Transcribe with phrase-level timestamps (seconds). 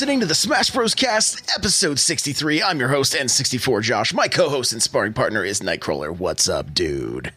[0.00, 0.94] Listening to the Smash Bros.
[0.94, 2.62] Cast, episode 63.
[2.62, 4.14] I'm your host, N64 Josh.
[4.14, 6.16] My co host and sparring partner is Nightcrawler.
[6.16, 7.34] What's up, dude?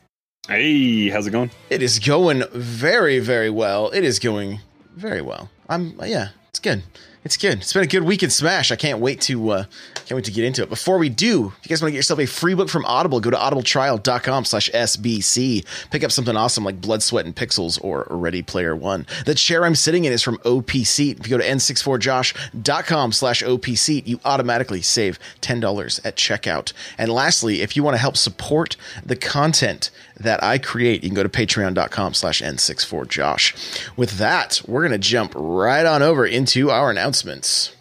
[0.47, 1.51] Hey, how's it going?
[1.69, 3.89] It is going very, very well.
[3.89, 4.61] It is going
[4.95, 5.49] very well.
[5.67, 6.83] I'm, yeah, it's good.
[7.25, 7.59] It's good.
[7.59, 8.69] It's been a good week in Smash.
[8.69, 10.69] I can't wait to uh, can't wait to get into it.
[10.69, 13.21] Before we do, if you guys want to get yourself a free book from Audible,
[13.21, 15.65] go to audibletrial.com slash SBC.
[15.89, 19.05] Pick up something awesome like Blood, Sweat, and Pixels or Ready Player One.
[19.25, 21.17] The chair I'm sitting in is from OPC.
[21.17, 26.73] If you go to n64josh.com slash OPC, you automatically save $10 at checkout.
[26.97, 31.15] And lastly, if you want to help support the content that I create, you can
[31.15, 33.97] go to patreon.com slash n64josh.
[33.97, 37.75] With that, we're going to jump right on over into our announcements.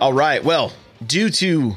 [0.00, 0.44] All right.
[0.44, 0.72] Well,
[1.04, 1.76] due to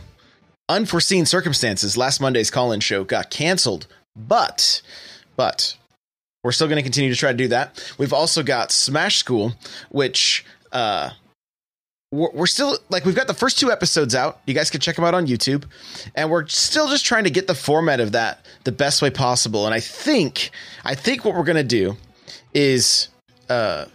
[0.69, 4.83] unforeseen circumstances, last Monday's call in show got canceled, but,
[5.35, 5.75] but,
[6.43, 7.93] we're still going to continue to try to do that.
[7.97, 9.53] We've also got Smash School,
[9.89, 11.11] which, uh,
[12.11, 14.41] we're, still like we've got the first two episodes out.
[14.45, 15.63] You guys can check them out on YouTube,
[16.13, 19.65] and we're still just trying to get the format of that the best way possible.
[19.65, 20.51] And I think
[20.83, 21.95] I think what we're gonna do
[22.53, 23.07] is
[23.49, 23.85] uh,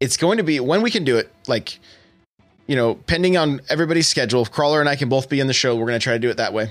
[0.00, 1.78] it's going to be when we can do it, like
[2.66, 4.40] you know, pending on everybody's schedule.
[4.40, 6.30] If Crawler and I can both be in the show, we're gonna try to do
[6.30, 6.70] it that way.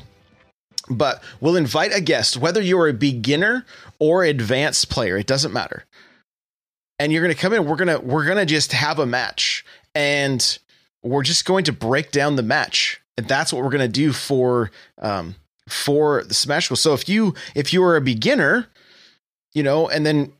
[0.90, 3.66] But we'll invite a guest, whether you're a beginner
[4.00, 5.86] or advanced player, it doesn't matter.
[7.00, 7.66] And you're gonna come in.
[7.66, 10.60] We're gonna we're gonna just have a match and
[11.06, 13.02] we're just going to break down the match.
[13.18, 15.36] And that's what we're going to do for um,
[15.70, 16.68] for the Smash.
[16.68, 18.68] So if you if you are a beginner,
[19.54, 20.34] you know, and then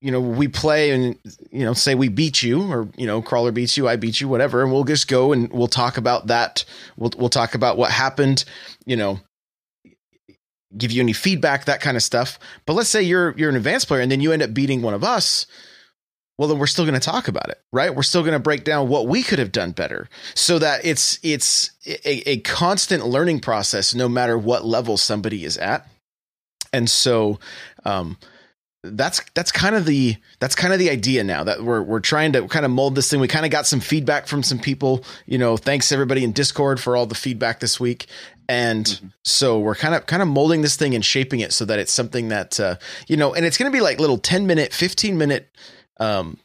[0.00, 1.18] you know we play and
[1.50, 4.28] you know say we beat you or you know crawler beats you i beat you
[4.28, 6.64] whatever and we'll just go and we'll talk about that
[6.96, 8.44] we'll we'll talk about what happened
[8.86, 9.20] you know
[10.76, 13.88] give you any feedback that kind of stuff but let's say you're you're an advanced
[13.88, 15.46] player and then you end up beating one of us
[16.38, 18.64] well then we're still going to talk about it right we're still going to break
[18.64, 23.40] down what we could have done better so that it's it's a, a constant learning
[23.40, 25.86] process no matter what level somebody is at
[26.72, 27.38] and so
[27.84, 28.16] um
[28.82, 32.32] that's that's kind of the that's kind of the idea now that we're we're trying
[32.32, 33.20] to kind of mold this thing.
[33.20, 35.56] We kind of got some feedback from some people, you know.
[35.58, 38.06] Thanks everybody in Discord for all the feedback this week,
[38.50, 39.06] and mm-hmm.
[39.24, 41.92] so we're kind of kind of molding this thing and shaping it so that it's
[41.92, 42.74] something that uh,
[43.06, 45.48] you know, and it's going to be like little ten minute, fifteen minute
[46.00, 46.36] um,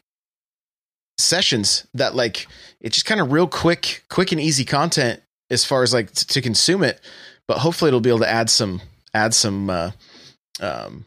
[1.18, 2.46] sessions that like
[2.80, 6.26] it's just kind of real quick, quick and easy content as far as like t-
[6.26, 7.00] to consume it,
[7.48, 8.80] but hopefully it'll be able to add some
[9.12, 9.90] add some uh,
[10.60, 11.04] um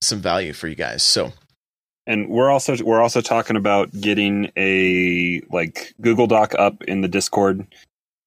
[0.00, 1.02] some value for you guys.
[1.02, 1.32] So
[2.06, 7.08] and we're also we're also talking about getting a like Google Doc up in the
[7.08, 7.66] Discord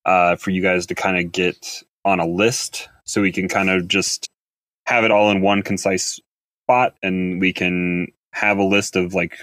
[0.04, 3.70] uh, for you guys to kind of get on a list, so we can kind
[3.70, 4.28] of just
[4.86, 6.20] have it all in one concise
[6.64, 9.38] spot, and we can have a list of like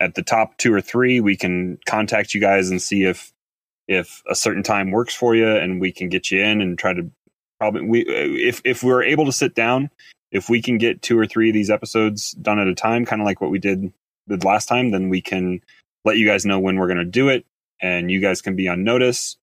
[0.00, 1.20] at the top two or three.
[1.20, 3.32] We can contact you guys and see if
[3.88, 6.92] if a certain time works for you, and we can get you in and try
[6.92, 7.10] to
[7.58, 9.90] probably we if if we're able to sit down
[10.32, 13.20] if we can get two or three of these episodes done at a time, kind
[13.20, 13.92] of like what we did
[14.26, 15.60] the last time, then we can
[16.04, 17.44] let you guys know when we're going to do it,
[17.80, 19.36] and you guys can be on notice,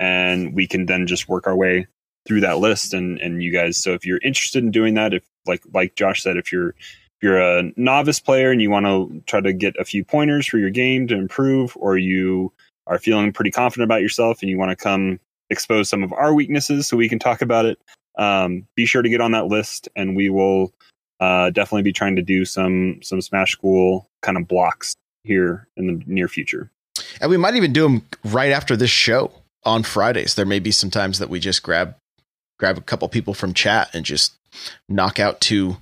[0.00, 1.86] and we can then just work our way
[2.26, 2.92] through that list.
[2.92, 6.22] And and you guys, so if you're interested in doing that, if like like Josh
[6.22, 9.76] said, if you're if you're a novice player and you want to try to get
[9.78, 12.52] a few pointers for your game to improve, or you
[12.88, 16.34] are feeling pretty confident about yourself and you want to come expose some of our
[16.34, 17.78] weaknesses so we can talk about it
[18.20, 20.72] um, be sure to get on that list, and we will
[21.20, 24.94] uh, definitely be trying to do some some Smash School kind of blocks
[25.24, 26.70] here in the near future.
[27.20, 29.32] And we might even do them right after this show
[29.64, 30.34] on Fridays.
[30.34, 31.96] There may be some times that we just grab
[32.58, 34.34] grab a couple people from chat and just
[34.88, 35.76] knock out two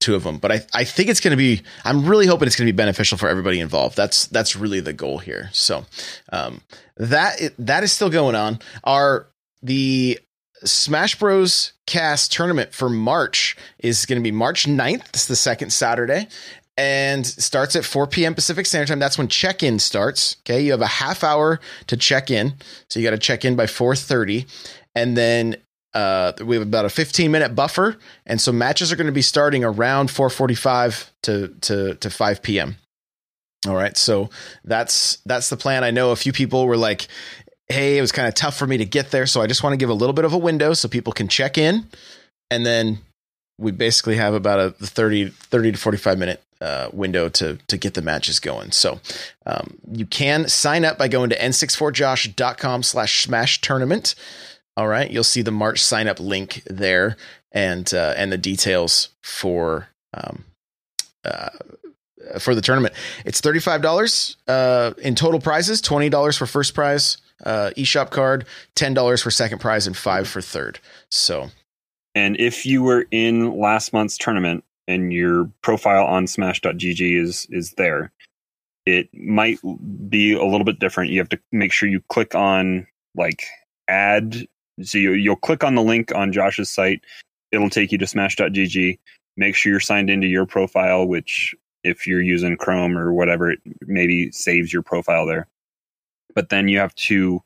[0.00, 0.38] two of them.
[0.38, 1.62] But I, I think it's going to be.
[1.84, 3.96] I'm really hoping it's going to be beneficial for everybody involved.
[3.96, 5.48] That's that's really the goal here.
[5.52, 5.86] So
[6.32, 6.60] um,
[6.96, 8.58] that that is still going on.
[8.84, 9.28] Our
[9.62, 10.18] the
[10.64, 11.72] Smash Bros.
[11.86, 15.06] Cast tournament for March is going to be March 9th.
[15.10, 16.28] It's the second Saturday
[16.76, 18.34] and starts at 4 p.m.
[18.34, 18.98] Pacific Standard Time.
[18.98, 20.36] That's when check-in starts.
[20.42, 22.54] Okay, you have a half hour to check in,
[22.90, 24.46] so you got to check in by 4:30,
[24.94, 25.56] and then
[25.94, 29.22] uh, we have about a 15 minute buffer, and so matches are going to be
[29.22, 32.76] starting around 4:45 to to to 5 p.m.
[33.66, 34.30] All right, so
[34.64, 35.84] that's that's the plan.
[35.84, 37.06] I know a few people were like,
[37.68, 39.26] hey, it was kind of tough for me to get there.
[39.26, 41.28] So I just want to give a little bit of a window so people can
[41.28, 41.86] check in.
[42.50, 42.98] And then
[43.58, 47.94] we basically have about a 30, 30 to 45 minute uh, window to, to get
[47.94, 48.72] the matches going.
[48.72, 49.00] So
[49.46, 54.14] um, you can sign up by going to n64josh.com slash smash tournament.
[54.76, 57.16] All right, you'll see the March sign up link there,
[57.52, 60.44] and uh, and the details for um,
[61.24, 61.50] uh,
[62.40, 62.92] for the tournament.
[63.24, 65.80] It's thirty five dollars uh, in total prizes.
[65.80, 70.28] Twenty dollars for first prize uh, eShop card, ten dollars for second prize, and five
[70.28, 70.78] for third.
[71.10, 71.50] So,
[72.14, 77.72] And if you were in last month's tournament and your profile on Smash.gg is is
[77.72, 78.12] there,
[78.86, 79.58] it might
[80.08, 81.10] be a little bit different.
[81.10, 83.44] You have to make sure you click on like
[83.88, 84.46] add.
[84.82, 87.02] So you, you'll click on the link on Josh's site.
[87.52, 88.98] It'll take you to Smash.gg.
[89.36, 93.60] Make sure you're signed into your profile, which if you're using Chrome or whatever, it
[93.82, 95.48] maybe saves your profile there.
[96.34, 97.42] But then you have to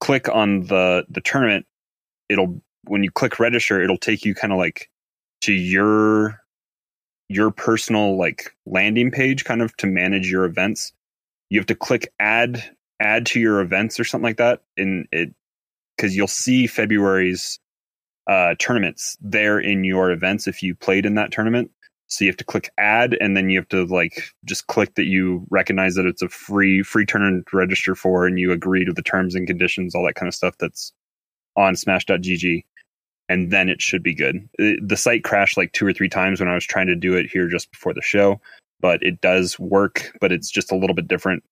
[0.00, 1.66] click on the the tournament.
[2.28, 4.90] It'll when you click register, it'll take you kind of like
[5.42, 6.40] to your
[7.28, 10.92] your personal like landing page kind of to manage your events.
[11.50, 12.62] You have to click add
[13.00, 15.32] add to your events or something like that and it
[15.96, 17.60] because you'll see February's
[18.28, 21.70] uh, tournaments there in your events if you played in that tournament.
[22.08, 25.04] So you have to click add and then you have to like just click that
[25.04, 28.92] you recognize that it's a free free tournament to register for and you agree to
[28.92, 30.92] the terms and conditions, all that kind of stuff that's
[31.56, 32.64] on smash.gg
[33.28, 34.48] and then it should be good.
[34.58, 37.14] It- the site crashed like two or three times when I was trying to do
[37.14, 38.40] it here just before the show,
[38.80, 41.42] but it does work, but it's just a little bit different.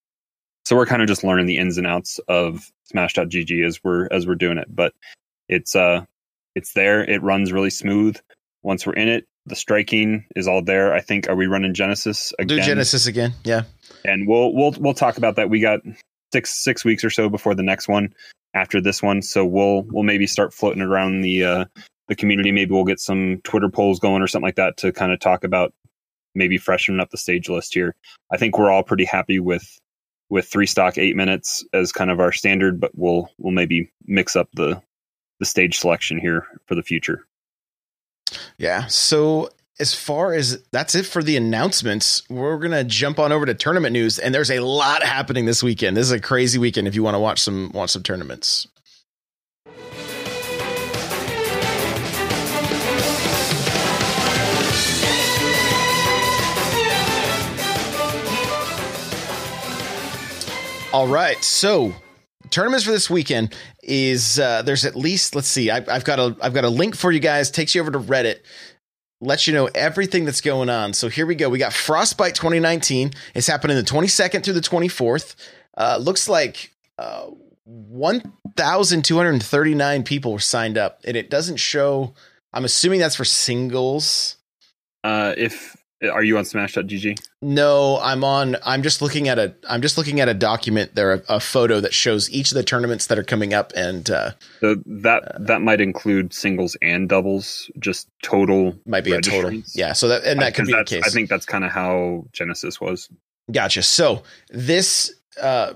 [0.64, 4.26] So we're kind of just learning the ins and outs of smash.gg as we're as
[4.26, 4.94] we're doing it, but
[5.48, 6.04] it's uh
[6.54, 7.04] it's there.
[7.04, 8.16] It runs really smooth.
[8.62, 10.92] Once we're in it, the striking is all there.
[10.92, 12.58] I think are we running Genesis again?
[12.58, 13.32] do Genesis again.
[13.44, 13.62] Yeah.
[14.04, 15.50] and we'll we'll we'll talk about that.
[15.50, 15.80] We got
[16.32, 18.12] six six weeks or so before the next one
[18.56, 21.64] after this one, so we'll we'll maybe start floating around the uh,
[22.08, 22.50] the community.
[22.50, 25.44] Maybe we'll get some Twitter polls going or something like that to kind of talk
[25.44, 25.74] about
[26.34, 27.94] maybe freshening up the stage list here.
[28.32, 29.78] I think we're all pretty happy with
[30.30, 34.34] with three stock eight minutes as kind of our standard, but we'll we'll maybe mix
[34.34, 34.80] up the
[35.38, 37.26] the stage selection here for the future.
[38.58, 38.86] Yeah.
[38.86, 43.54] So as far as that's it for the announcements, we're gonna jump on over to
[43.54, 45.96] tournament news, and there's a lot happening this weekend.
[45.96, 48.66] This is a crazy weekend if you want to watch some watch some tournaments.
[60.92, 61.92] All right, so
[62.48, 66.34] tournaments for this weekend is uh, there's at least let's see I, I've got a
[66.40, 68.38] I've got a link for you guys takes you over to Reddit
[69.20, 70.92] lets you know everything that's going on.
[70.92, 71.48] So here we go.
[71.48, 73.12] We got Frostbite 2019.
[73.34, 75.36] It's happening the 22nd through the 24th.
[75.76, 77.26] Uh, looks like uh,
[77.64, 82.14] 1,239 people were signed up, and it doesn't show.
[82.52, 84.36] I'm assuming that's for singles.
[85.04, 87.18] Uh, if are you on Smash.gg?
[87.40, 88.56] No, I'm on.
[88.64, 89.54] I'm just looking at a.
[89.68, 92.62] I'm just looking at a document there, a, a photo that shows each of the
[92.62, 97.70] tournaments that are coming up, and uh, So that that might include singles and doubles,
[97.78, 99.62] just total might be a total.
[99.74, 101.02] Yeah, so that and that could be the case.
[101.06, 103.08] I think that's kind of how Genesis was.
[103.50, 103.82] Gotcha.
[103.82, 105.74] So this uh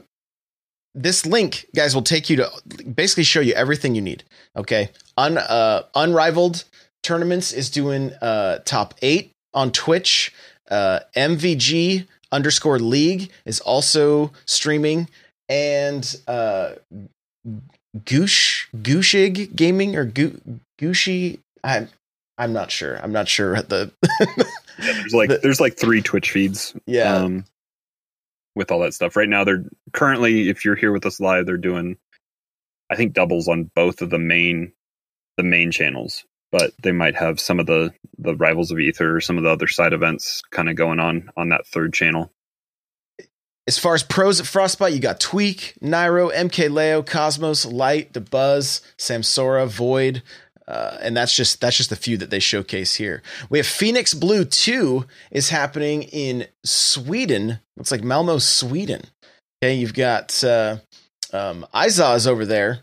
[0.94, 2.50] this link, guys, will take you to
[2.94, 4.24] basically show you everything you need.
[4.56, 4.90] Okay.
[5.16, 6.64] Un uh unrivaled
[7.02, 10.32] tournaments is doing uh top eight on Twitch.
[10.70, 15.08] Uh MVG underscore league is also streaming
[15.48, 16.74] and uh
[18.04, 20.40] Goosh Gooshig Gaming or Goo
[20.80, 21.88] Gooshy I'm
[22.38, 22.96] I'm not sure.
[23.02, 23.90] I'm not sure the
[24.78, 26.74] Yeah, there's like The- there's like three Twitch feeds.
[26.86, 27.16] yeah.
[27.16, 27.44] Um,
[28.56, 29.14] with all that stuff.
[29.16, 31.96] Right now, they're currently, if you're here with us live, they're doing,
[32.90, 34.72] I think, doubles on both of the main,
[35.36, 36.24] the main channels.
[36.52, 39.50] But they might have some of the the rivals of Aether or some of the
[39.50, 42.30] other side events kind of going on on that third channel.
[43.66, 48.20] As far as pros at Frostbite, you got Tweak, Nairo, MK Leo, Cosmos, Light, The
[48.20, 50.22] Buzz, Samsora, Void,
[50.66, 53.22] uh, and that's just that's just the few that they showcase here.
[53.48, 57.60] We have Phoenix Blue Two is happening in Sweden.
[57.76, 59.02] Looks like Malmo, Sweden.
[59.62, 60.76] Okay, you've got uh,
[61.32, 62.80] um, Izaz over there,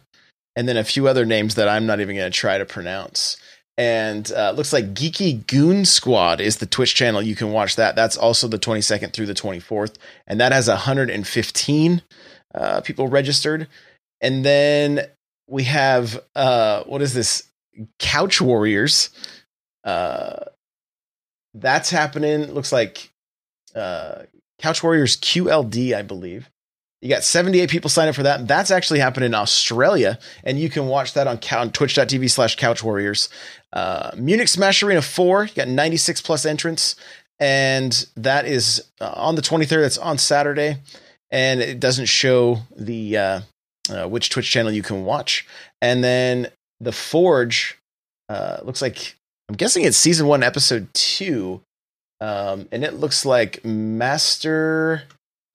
[0.56, 3.38] and then a few other names that I'm not even going to try to pronounce.
[3.78, 7.22] And uh, looks like Geeky Goon Squad is the Twitch channel.
[7.22, 7.96] You can watch that.
[7.96, 12.02] That's also the 22nd through the 24th and that has 115
[12.56, 13.68] uh, people registered.
[14.22, 15.08] And then
[15.48, 17.44] we have uh, what is this?
[18.00, 19.12] Couch Warriors.
[19.84, 20.46] Uh,
[21.54, 22.52] that's happening.
[22.52, 23.12] Looks like
[23.76, 24.24] uh,
[24.60, 26.50] Couch Warriors QLD, I believe.
[27.02, 28.40] You got 78 people signed up for that.
[28.40, 32.56] And That's actually happening in Australia, and you can watch that on, on twitch.tv slash
[32.56, 33.30] couch warriors.
[33.72, 36.96] Uh, Munich Smash Arena 4, you got 96 plus entrants,
[37.40, 39.82] and that is uh, on the 23rd.
[39.82, 40.78] That's on Saturday,
[41.30, 43.42] and it doesn't show the uh,
[43.90, 45.46] uh, which Twitch channel you can watch.
[45.82, 46.48] And then
[46.80, 47.78] the Forge
[48.28, 49.16] uh, looks like
[49.50, 51.62] I'm guessing it's season one, episode two,
[52.20, 55.04] um, and it looks like Master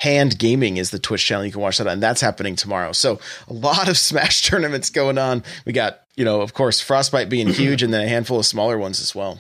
[0.03, 1.87] Hand Gaming is the Twitch channel you can watch that.
[1.87, 2.91] And that's happening tomorrow.
[2.91, 5.45] So a lot of Smash tournaments going on.
[5.65, 8.79] We got you know, of course, Frostbite being huge, and then a handful of smaller
[8.79, 9.39] ones as well.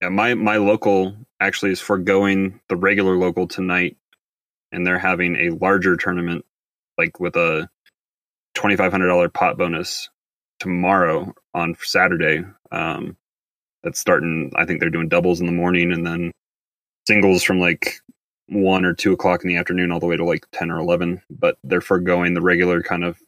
[0.00, 3.96] Yeah, my my local actually is foregoing the regular local tonight,
[4.72, 6.44] and they're having a larger tournament,
[6.98, 7.70] like with a
[8.54, 10.10] twenty five hundred dollar pot bonus
[10.58, 12.44] tomorrow on Saturday.
[12.72, 13.16] Um,
[13.84, 14.50] that's starting.
[14.56, 16.32] I think they're doing doubles in the morning, and then
[17.06, 18.00] singles from like
[18.52, 21.22] one or two o'clock in the afternoon all the way to like ten or eleven.
[21.30, 23.18] But they're foregoing the regular kind of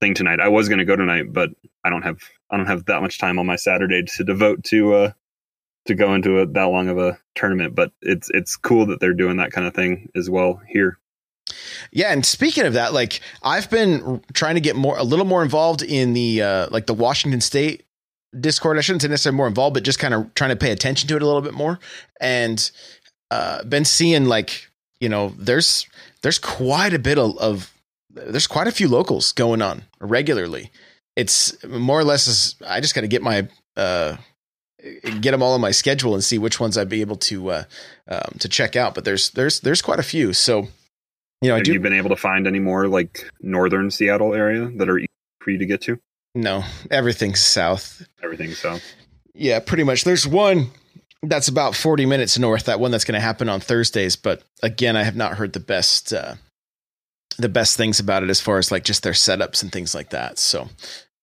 [0.00, 0.40] thing tonight.
[0.40, 1.50] I was going to go tonight, but
[1.84, 2.18] I don't have
[2.50, 5.12] I don't have that much time on my Saturday to devote to uh
[5.86, 7.74] to go into a, that long of a tournament.
[7.74, 10.98] But it's it's cool that they're doing that kind of thing as well here.
[11.90, 15.42] Yeah, and speaking of that, like I've been trying to get more a little more
[15.42, 17.84] involved in the uh like the Washington State
[18.38, 18.78] Discord.
[18.78, 21.16] I shouldn't say necessarily more involved, but just kind of trying to pay attention to
[21.16, 21.78] it a little bit more.
[22.20, 22.70] And
[23.32, 24.68] uh been seeing like,
[25.00, 25.86] you know, there's
[26.22, 27.72] there's quite a bit of, of
[28.10, 30.70] there's quite a few locals going on regularly.
[31.16, 34.16] It's more or less I just got to get my uh,
[35.20, 37.64] get them all on my schedule and see which ones I'd be able to uh,
[38.08, 38.94] um, to check out.
[38.94, 40.32] But there's there's there's quite a few.
[40.32, 40.68] So
[41.40, 44.70] you know, have do, you been able to find any more like northern Seattle area
[44.76, 45.00] that are
[45.40, 45.98] for you to get to?
[46.34, 48.06] No, everything's south.
[48.22, 48.82] Everything's south.
[49.34, 50.04] Yeah, pretty much.
[50.04, 50.70] There's one
[51.22, 52.64] that's about 40 minutes north.
[52.64, 54.16] That one that's going to happen on Thursdays.
[54.16, 56.34] But again, I have not heard the best uh,
[57.38, 60.10] the best things about it as far as like just their setups and things like
[60.10, 60.38] that.
[60.38, 60.68] So,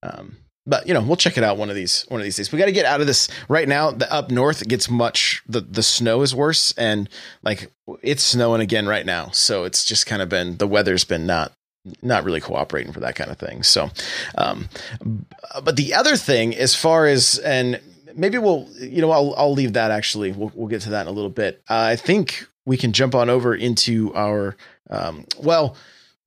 [0.01, 2.51] um, but you know, we'll check it out one of these one of these days.
[2.51, 3.91] We got to get out of this right now.
[3.91, 7.09] The up north gets much the the snow is worse and
[7.43, 9.29] like it's snowing again right now.
[9.31, 11.51] So it's just kind of been the weather's been not
[12.01, 13.63] not really cooperating for that kind of thing.
[13.63, 13.89] So,
[14.37, 14.69] um,
[15.63, 17.79] but the other thing, as far as and
[18.15, 20.31] maybe we'll you know I'll I'll leave that actually.
[20.31, 21.61] We'll we'll get to that in a little bit.
[21.69, 24.55] Uh, I think we can jump on over into our
[24.89, 25.75] um, well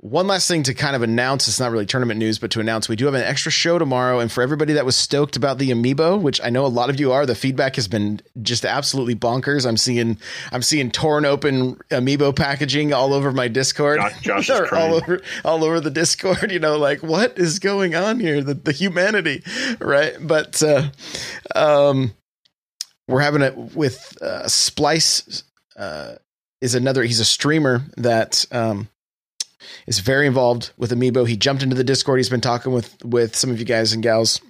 [0.03, 2.89] one last thing to kind of announce it's not really tournament news but to announce
[2.89, 5.71] we do have an extra show tomorrow and for everybody that was stoked about the
[5.71, 9.15] amiibo which i know a lot of you are the feedback has been just absolutely
[9.15, 9.65] bonkers.
[9.65, 10.19] I'm seeing
[10.51, 14.01] i'm seeing torn open amiibo packaging all over my discord.
[14.23, 18.19] Josh, Josh all over all over the discord you know like what is going on
[18.19, 18.43] here?
[18.43, 19.45] The, the humanity
[19.79, 20.17] right?
[20.21, 20.91] But uh
[21.55, 22.13] um
[23.07, 25.45] we're having it with uh splice
[25.77, 26.17] uh
[26.61, 28.89] is another he's a streamer that um
[29.87, 31.27] is very involved with Amiibo.
[31.27, 32.19] He jumped into the Discord.
[32.19, 34.41] He's been talking with with some of you guys and gals,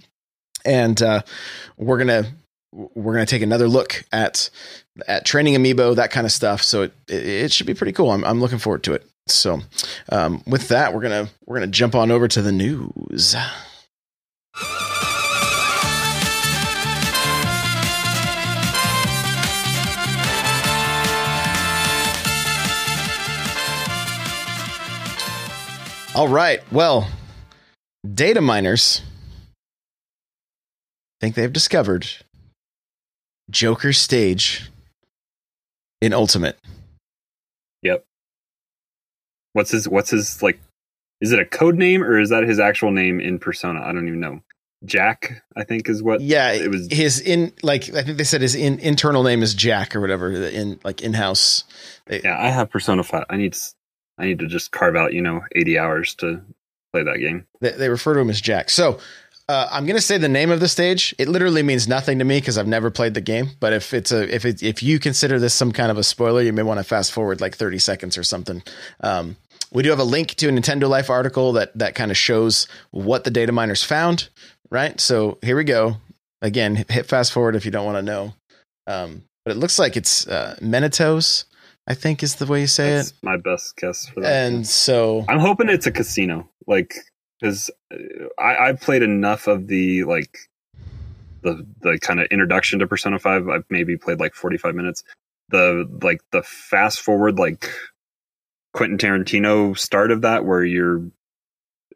[0.64, 1.22] and uh,
[1.76, 2.26] we're gonna
[2.72, 4.50] we're gonna take another look at
[5.06, 6.62] at training Amiibo, that kind of stuff.
[6.62, 8.10] So it it should be pretty cool.
[8.10, 9.06] I'm I'm looking forward to it.
[9.28, 9.60] So
[10.10, 13.36] um, with that, we're gonna we're gonna jump on over to the news.
[26.14, 26.60] All right.
[26.70, 27.08] Well,
[28.14, 29.00] data miners
[31.20, 32.06] think they've discovered
[33.50, 34.70] Joker's stage
[36.02, 36.58] in Ultimate.
[37.82, 38.04] Yep.
[39.54, 40.60] What's his what's his like
[41.22, 43.80] is it a code name or is that his actual name in persona?
[43.82, 44.40] I don't even know.
[44.84, 48.42] Jack, I think is what Yeah, it was his in like I think they said
[48.42, 51.64] his in, internal name is Jack or whatever in like in-house.
[52.10, 53.24] yeah, I have Persona 5.
[53.30, 53.56] I need
[54.18, 56.42] I need to just carve out, you know, 80 hours to
[56.92, 57.46] play that game.
[57.60, 58.70] They, they refer to him as Jack.
[58.70, 58.98] So
[59.48, 61.14] uh, I'm going to say the name of the stage.
[61.18, 63.50] It literally means nothing to me because I've never played the game.
[63.58, 66.42] But if it's a if it, if you consider this some kind of a spoiler,
[66.42, 68.62] you may want to fast forward like 30 seconds or something.
[69.00, 69.36] Um,
[69.72, 72.68] we do have a link to a Nintendo Life article that that kind of shows
[72.90, 74.28] what the data miners found.
[74.70, 75.00] Right.
[75.00, 75.96] So here we go.
[76.40, 78.34] Again, hit fast forward if you don't want to know.
[78.86, 81.44] Um, but it looks like it's uh, Mementos
[81.86, 83.16] I think is the way you say That's it.
[83.22, 84.32] My best guess for that.
[84.32, 86.94] And so I'm hoping it's a casino, like
[87.40, 87.70] because
[88.38, 90.38] I I've played enough of the like
[91.42, 93.48] the the kind of introduction to Persona Five.
[93.48, 95.02] I've maybe played like 45 minutes.
[95.48, 97.68] The like the fast forward like
[98.72, 101.02] Quentin Tarantino start of that where you're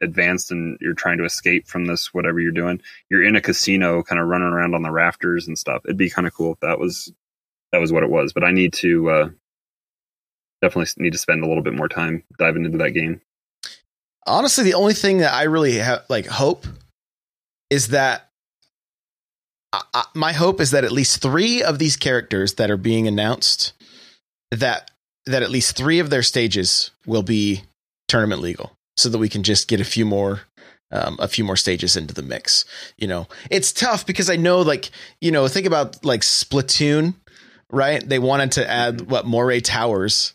[0.03, 2.79] advanced and you're trying to escape from this whatever you're doing
[3.09, 6.11] you're in a casino kind of running around on the rafters and stuff it'd be
[6.11, 7.11] kind of cool if that was
[7.73, 9.29] that was what it was but i need to uh
[10.63, 13.21] definitely need to spend a little bit more time diving into that game.
[14.27, 16.67] Honestly, the only thing that I really have like hope
[17.71, 18.29] is that
[19.73, 23.07] I, I, my hope is that at least three of these characters that are being
[23.07, 23.73] announced
[24.51, 24.91] that
[25.27, 27.63] that at least three of their stages will be
[28.09, 28.73] tournament legal.
[28.97, 30.43] so that we can just get a few more
[30.93, 32.65] um, a few more stages into the mix.
[32.97, 37.15] You know, it's tough because I know, like, you know, think about like Splatoon,
[37.71, 38.09] right?
[38.09, 39.11] They wanted to add Mm-hmm.
[39.11, 40.33] what Moray Towers.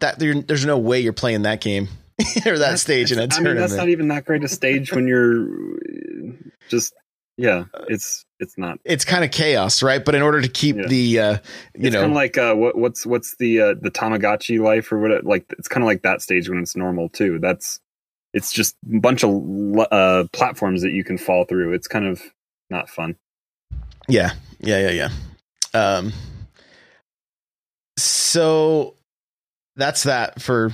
[0.00, 1.88] That there, there's no way you're playing that game
[2.46, 3.60] or that stage in a I mean, tournament.
[3.60, 5.48] that's not even that great a stage when you're
[6.68, 6.94] just
[7.36, 7.64] yeah.
[7.88, 8.78] It's it's not.
[8.84, 10.04] it's kind of chaos, right?
[10.04, 10.86] But in order to keep Yeah.
[10.88, 13.90] the, uh, you it's know, kind of like uh, what what's what's the uh, the
[13.90, 15.24] Tomodachi Life or what?
[15.24, 17.38] Like it's kind of like that stage when it's normal too.
[17.38, 17.80] That's
[18.34, 19.42] it's just a bunch of
[19.90, 21.72] uh, platforms that you can fall through.
[21.72, 22.20] It's kind of
[22.70, 23.16] not fun.
[24.08, 25.08] Yeah, yeah, yeah,
[25.74, 25.88] yeah.
[25.96, 26.12] Um,
[27.96, 28.94] so
[29.78, 30.72] that's that for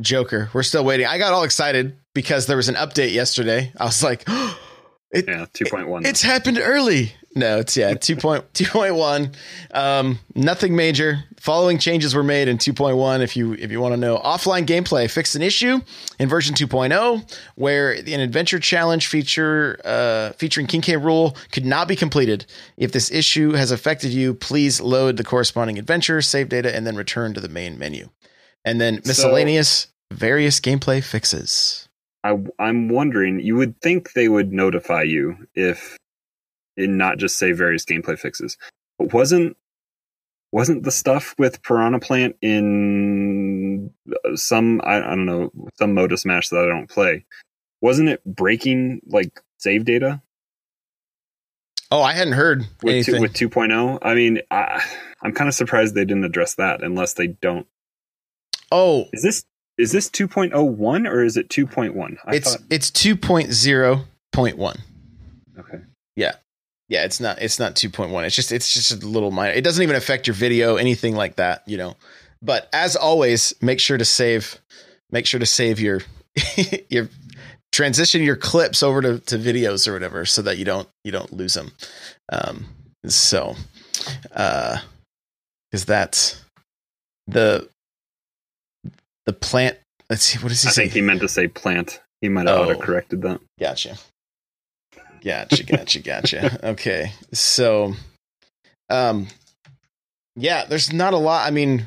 [0.00, 0.50] Joker.
[0.52, 1.06] We're still waiting.
[1.06, 3.72] I got all excited because there was an update yesterday.
[3.78, 4.24] I was like,
[5.10, 6.04] it, Yeah, two point one.
[6.04, 7.12] it's happened early.
[7.34, 9.34] No, it's yeah, 2.2.1.
[9.74, 11.24] Um, nothing major.
[11.40, 14.18] Following changes were made in 2.1 if you if you want to know.
[14.18, 15.80] Offline gameplay fixed an issue
[16.18, 20.94] in version 2.0 where an adventure challenge feature uh, featuring King K.
[20.94, 22.44] Rool could not be completed.
[22.76, 26.96] If this issue has affected you, please load the corresponding adventure, save data and then
[26.96, 28.10] return to the main menu.
[28.64, 31.88] And then miscellaneous various gameplay fixes.
[32.24, 33.40] I, I'm wondering.
[33.40, 35.96] You would think they would notify you if,
[36.76, 38.56] and not just say various gameplay fixes.
[38.98, 39.56] But wasn't
[40.52, 46.18] wasn't the stuff with Piranha Plant in uh, some I, I don't know some Moda
[46.18, 47.24] Smash that I don't play?
[47.80, 50.20] Wasn't it breaking like save data
[51.92, 53.16] Oh, I hadn't heard with anything.
[53.16, 53.98] two, with 2.0?
[54.00, 54.82] I mean, I,
[55.22, 57.66] I'm kind of surprised they didn't address that unless they don't.
[58.70, 59.44] oh, Is this
[59.76, 62.16] is this 2.01 or is it 2.1?
[62.24, 64.78] I it's thought it's 2.0.1.
[65.58, 65.78] okay.
[66.16, 66.32] Yeah,
[67.00, 68.24] it's not it's not 2.1.
[68.26, 69.52] It's just it's just a little minor.
[69.52, 71.96] It doesn't even affect your video, anything like that, you know.
[72.42, 74.60] But as always, make sure to save
[75.10, 76.00] make sure to save your
[76.90, 77.08] your
[77.72, 81.32] transition your clips over to, to videos or whatever so that you don't you don't
[81.32, 81.72] lose them.
[82.30, 82.66] Um
[83.06, 83.56] so
[84.34, 84.78] uh
[85.72, 86.38] is that
[87.26, 87.68] the
[89.26, 89.78] the plant
[90.10, 90.82] let's see what does he I say?
[90.82, 92.00] think he meant to say plant.
[92.20, 92.62] He might have Oh.
[92.70, 93.40] auto corrected that.
[93.58, 93.96] Gotcha.
[95.24, 96.68] Gotcha, gotcha, gotcha.
[96.70, 97.12] Okay.
[97.32, 97.94] So
[98.90, 99.28] um
[100.34, 101.86] yeah, there's not a lot I mean,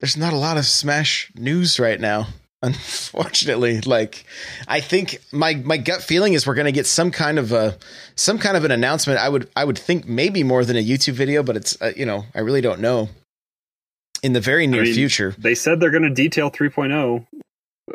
[0.00, 2.28] there's not a lot of Smash news right now.
[2.62, 4.26] Unfortunately, like
[4.68, 7.78] I think my my gut feeling is we're going to get some kind of a
[8.16, 9.18] some kind of an announcement.
[9.18, 12.04] I would I would think maybe more than a YouTube video, but it's uh, you
[12.04, 13.08] know, I really don't know.
[14.22, 15.34] In the very near mean, future.
[15.38, 17.26] They said they're going to detail 3.0.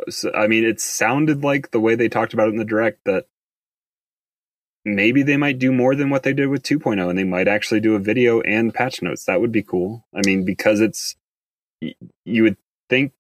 [0.10, 3.02] So, I mean, it sounded like the way they talked about it in the direct
[3.06, 3.28] that
[4.86, 7.80] maybe they might do more than what they did with 2.0 and they might actually
[7.80, 9.26] do a video and patch notes.
[9.26, 10.06] That would be cool.
[10.16, 11.16] I mean, because it's
[12.24, 12.58] you would
[12.90, 13.14] think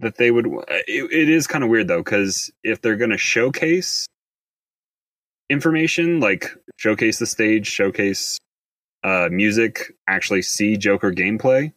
[0.00, 3.18] that they would it, it is kind of weird though cuz if they're going to
[3.18, 4.06] showcase
[5.50, 8.38] information like showcase the stage, showcase
[9.02, 11.72] uh music, actually see Joker gameplay,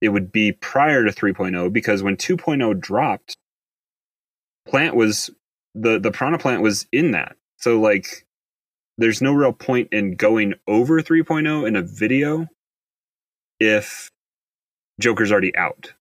[0.00, 3.36] it would be prior to 3.0 because when 2.0 dropped,
[4.66, 5.30] Plant was
[5.74, 7.36] the the Piranha Plant was in that.
[7.60, 8.26] So like,
[8.98, 12.48] there's no real point in going over 3.0 in a video
[13.58, 14.10] if
[15.00, 15.92] Joker's already out.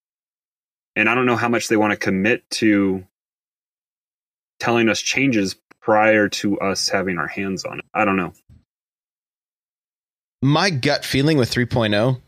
[0.96, 3.06] And I don't know how much they want to commit to
[4.60, 7.86] telling us changes prior to us having our hands on it.
[7.94, 8.34] I don't know.
[10.42, 12.22] my gut feeling with 3.0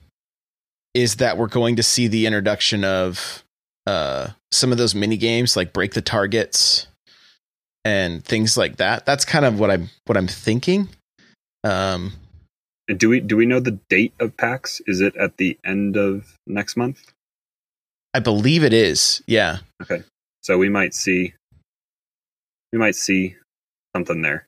[0.93, 3.43] is that we're going to see the introduction of
[3.87, 6.87] uh some of those mini games like break the targets
[7.85, 10.89] and things like that that's kind of what i'm what i'm thinking
[11.63, 12.13] um
[12.87, 14.81] do we do we know the date of PAX?
[14.85, 16.99] Is it at the end of next month?
[18.13, 20.03] i believe it is yeah Okay.
[20.41, 21.33] So we might see
[22.73, 23.35] we might see
[23.95, 24.45] something there.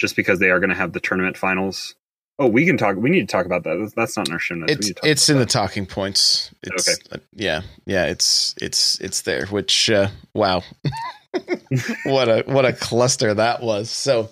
[0.00, 1.94] Just because they are going to have the tournament finals.
[2.38, 2.96] Oh, we can talk.
[2.96, 3.70] We need to talk about that.
[3.76, 4.72] That's- That's not in our show notes.
[4.72, 8.98] It's need to talk it's in the talking points it's uh, yeah yeah it's it's
[9.00, 10.62] it's there which uh wow
[12.04, 14.30] what a what a cluster that was so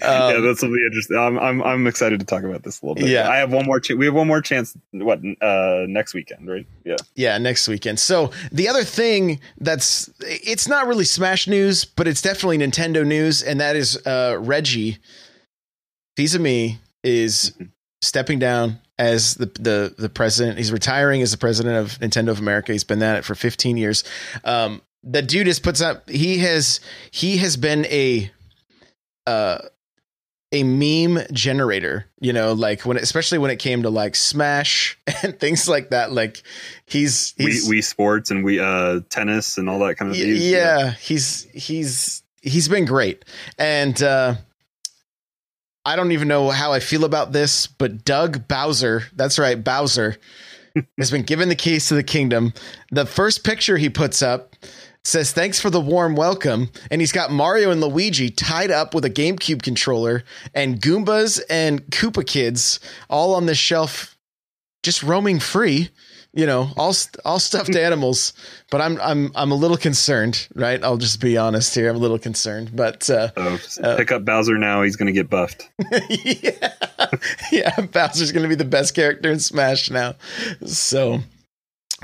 [0.00, 1.16] yeah, um, this will be interesting.
[1.16, 3.10] I'm, I'm I'm excited to talk about this a little bit.
[3.10, 3.28] Yeah.
[3.28, 3.80] I have one more.
[3.80, 4.76] Ch- we have one more chance.
[4.92, 6.66] What uh next weekend, right?
[6.84, 6.96] Yeah.
[7.14, 7.98] Yeah, next weekend.
[7.98, 13.42] So the other thing that's it's not really Smash news, but it's definitely Nintendo news,
[13.42, 14.98] and that is uh Reggie
[16.16, 17.70] Fils-Aimé is Mhm.
[18.02, 20.58] stepping down as the, the the president.
[20.58, 22.72] He's retiring as the president of Nintendo of America.
[22.72, 24.04] He's been at it for 15 years.
[24.44, 26.10] Um, the dude has puts up.
[26.10, 28.30] He has he has been a
[29.26, 29.58] uh
[30.52, 35.38] a meme generator, you know, like when especially when it came to like Smash and
[35.38, 36.12] things like that.
[36.12, 36.42] Like
[36.86, 40.26] he's, he's we, Wii Sports and we uh tennis and all that kind of yeah,
[40.26, 43.24] yeah, he's he's he's been great.
[43.58, 44.34] And uh
[45.84, 50.16] I don't even know how I feel about this, but Doug Bowser, that's right, Bowser,
[50.98, 52.52] has been given the keys to the kingdom.
[52.90, 54.56] The first picture he puts up
[55.06, 56.68] says thanks for the warm welcome.
[56.90, 61.84] And he's got mario and luigi tied up with a gamecube controller and goombas and
[61.86, 64.16] koopa kids all on this shelf
[64.82, 65.90] just roaming free
[66.32, 68.32] you know all all stuffed animals.
[68.70, 70.82] But i'm i'm i'm a little concerned right?
[70.82, 71.88] I'll just be honest here.
[71.88, 72.74] I'm a little concerned.
[72.74, 74.82] But uh, oh, uh pick up bowser now.
[74.82, 75.68] He's gonna get buffed.
[76.10, 76.72] Yeah.
[77.52, 80.16] Yeah bowser's gonna be the best character in smash now.
[80.66, 81.20] So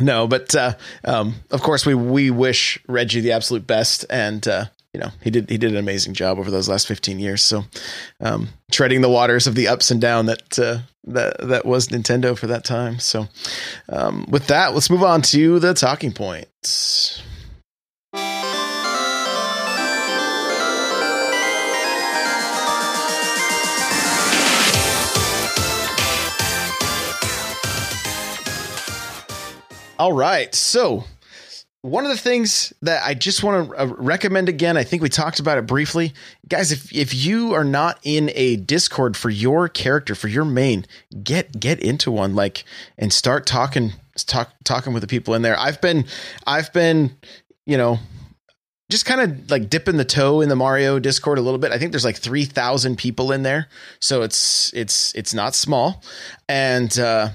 [0.03, 4.67] no, but uh, um, of course we we wish Reggie the absolute best, and uh,
[4.93, 7.43] you know he did he did an amazing job over those last 15 years.
[7.43, 7.65] So
[8.21, 12.37] um, treading the waters of the ups and down that uh, that that was Nintendo
[12.37, 12.99] for that time.
[12.99, 13.29] So
[13.89, 17.23] um, with that, let's move on to the talking points.
[30.03, 30.53] All right.
[30.53, 31.05] So,
[31.83, 35.09] one of the things that I just want to uh, recommend again, I think we
[35.09, 36.13] talked about it briefly.
[36.49, 40.87] Guys, if if you are not in a Discord for your character, for your main,
[41.23, 42.65] get get into one like
[42.99, 45.57] and start talking talk talking with the people in there.
[45.57, 46.07] I've been
[46.49, 47.17] I've been,
[47.65, 48.01] you know,
[48.91, 51.71] just kind of like dipping the toe in the Mario Discord a little bit.
[51.71, 53.69] I think there's like 3,000 people in there.
[54.01, 56.03] So it's it's it's not small.
[56.49, 57.29] And uh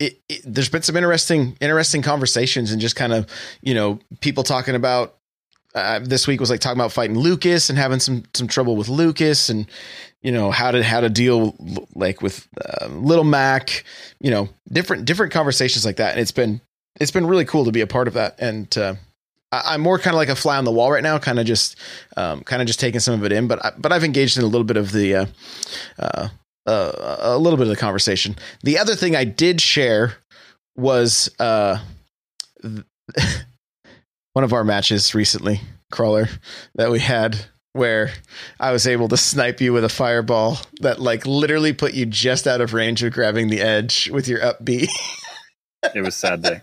[0.00, 3.26] it, it, there's been some interesting interesting conversations and just kind of
[3.60, 5.16] you know people talking about
[5.74, 8.88] uh, this week was like talking about fighting Lucas and having some some trouble with
[8.88, 9.66] Lucas and
[10.22, 11.54] you know how to how to deal
[11.94, 13.84] like with uh, Little Mac,
[14.20, 16.12] you know different different conversations like that.
[16.12, 16.60] And it's been
[16.98, 18.36] it's been really cool to be a part of that.
[18.40, 18.94] And uh,
[19.52, 21.46] I, am more kind of like a fly on the wall right now, kind of
[21.46, 21.76] just
[22.16, 23.46] um, kind of just taking some of it in.
[23.46, 25.26] But I, but I've engaged in a little bit of the uh,
[25.98, 26.28] uh,
[26.66, 28.36] uh, a little bit of the conversation.
[28.62, 30.14] The other thing I did share
[30.76, 31.78] was uh,
[32.62, 36.28] one of our matches recently, crawler
[36.74, 37.36] that we had
[37.72, 38.12] where
[38.58, 42.46] I was able to snipe you with a fireball that like literally put you just
[42.46, 44.88] out of range of grabbing the edge with your up B.
[45.94, 46.62] it was sad day.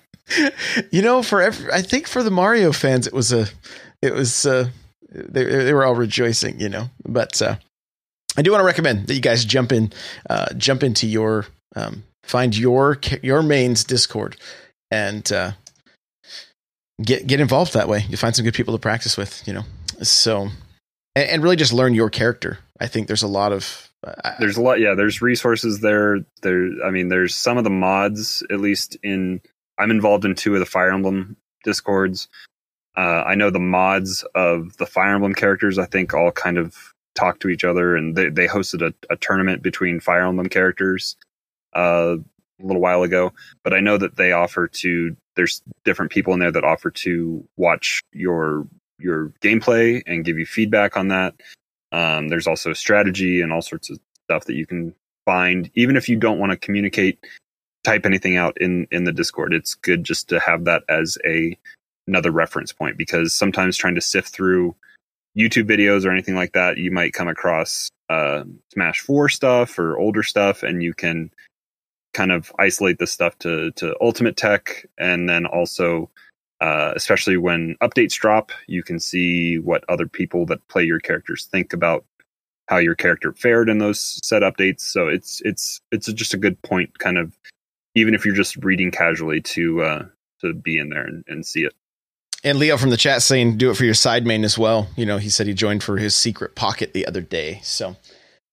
[0.92, 3.48] You know, for every, I think for the Mario fans, it was a,
[4.02, 4.68] it was uh,
[5.10, 6.90] they they were all rejoicing, you know.
[7.06, 7.56] But uh,
[8.38, 9.92] I do want to recommend that you guys jump in,
[10.30, 14.38] uh, jump into your, um, find your your mains Discord,
[14.92, 15.52] and uh,
[17.02, 18.06] get get involved that way.
[18.08, 19.64] You find some good people to practice with, you know.
[20.04, 20.50] So,
[21.16, 22.60] and, and really just learn your character.
[22.80, 24.80] I think there's a lot of uh, there's a lot.
[24.80, 26.20] Yeah, there's resources there.
[26.44, 28.44] There, I mean, there's some of the mods.
[28.52, 29.42] At least in,
[29.80, 32.28] I'm involved in two of the Fire Emblem discords.
[32.96, 35.78] Uh, I know the mods of the Fire Emblem characters.
[35.80, 39.18] I think all kind of talk to each other, and they they hosted a, a
[39.18, 41.16] tournament between Fire Emblem characters
[41.76, 42.16] uh,
[42.62, 43.34] a little while ago.
[43.64, 47.48] But I know that they offer to there's different people in there that offer to
[47.58, 48.68] watch your
[49.00, 51.36] your gameplay and give you feedback on that.
[51.92, 54.94] Um, there's also strategy and all sorts of stuff that you can
[55.26, 57.20] find, even if you don't want to communicate,
[57.84, 59.54] type anything out in in the Discord.
[59.54, 61.58] It's good just to have that as a
[62.08, 64.76] another reference point because sometimes trying to sift through
[65.38, 69.98] YouTube videos or anything like that, you might come across uh, Smash Four stuff or
[69.98, 71.32] older stuff, and you can
[72.14, 76.10] kind of isolate this stuff to to Ultimate Tech, and then also,
[76.62, 81.48] uh, especially when updates drop, you can see what other people that play your characters
[81.52, 82.04] think about
[82.68, 84.82] how your character fared in those set updates.
[84.82, 87.38] So it's it's it's just a good point, kind of,
[87.96, 90.06] even if you're just reading casually to uh,
[90.42, 91.74] to be in there and, and see it.
[92.44, 94.88] And Leo from the chat saying, do it for your side main as well.
[94.96, 97.60] You know, he said he joined for his secret pocket the other day.
[97.64, 97.96] So,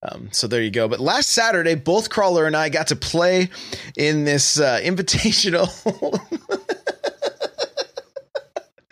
[0.03, 0.89] um, so there you go.
[0.89, 3.51] But last Saturday, both Crawler and I got to play
[3.97, 5.69] in this uh, invitational.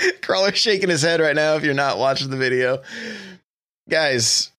[0.22, 2.82] Crawler shaking his head right now if you're not watching the video.
[3.88, 4.50] Guys,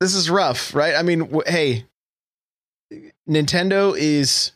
[0.00, 0.94] this is rough, right?
[0.94, 1.84] I mean, w- hey,
[3.28, 4.52] Nintendo is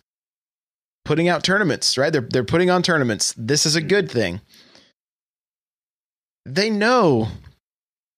[1.05, 2.13] putting out tournaments, right?
[2.13, 3.35] They're they're putting on tournaments.
[3.37, 4.41] This is a good thing
[6.55, 7.29] they know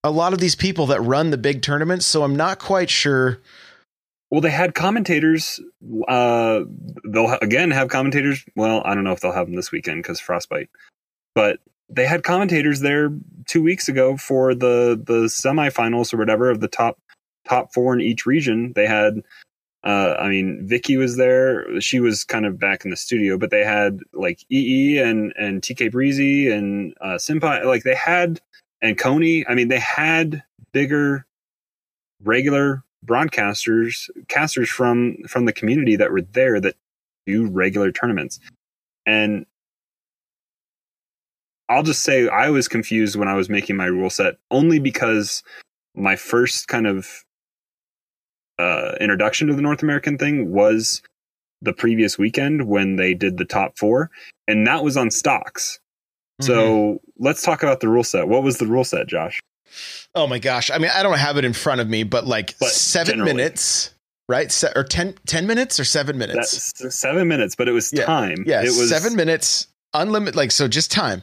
[0.03, 3.41] a lot of these people that run the big tournaments, so I'm not quite sure.
[4.31, 5.61] Well, they had commentators.
[6.09, 6.61] Uh,
[7.05, 8.45] they'll again have commentators.
[8.55, 10.71] Well, I don't know if they'll have them this weekend because frostbite,
[11.35, 13.11] but they had commentators there
[13.47, 16.99] two weeks ago for the the semifinals or whatever of the top
[17.45, 18.73] top four in each region.
[18.75, 19.23] They had,
[19.85, 21.81] uh, I mean, Vicky was there.
[21.81, 25.63] She was kind of back in the studio, but they had like EE and and
[25.63, 27.19] TK Breezy and uh.
[27.65, 28.41] Like they had
[28.83, 29.47] and Coney.
[29.49, 31.27] I mean, they had bigger
[32.23, 36.77] regular broadcasters casters from from the community that were there that
[37.27, 38.39] do regular tournaments
[39.07, 39.47] and
[41.71, 45.43] I'll just say I was confused when I was making my rule set only because
[45.95, 47.25] my first kind of
[48.61, 51.03] uh, introduction to the North American thing was
[51.63, 54.11] the previous weekend when they did the top four,
[54.49, 55.79] and that was on stocks.
[56.41, 56.47] Mm-hmm.
[56.47, 58.29] So let's talk about the rule set.
[58.29, 59.41] What was the rule set, Josh?
[60.15, 60.71] Oh my gosh.
[60.71, 63.35] I mean, I don't have it in front of me, but like but seven generally.
[63.35, 63.95] minutes,
[64.29, 64.51] right?
[64.51, 66.73] Se- or 10, 10 minutes or seven minutes?
[66.81, 68.05] That's seven minutes, but it was yeah.
[68.05, 68.45] time.
[68.47, 71.23] Yeah, it was seven minutes, unlimited, like, so just time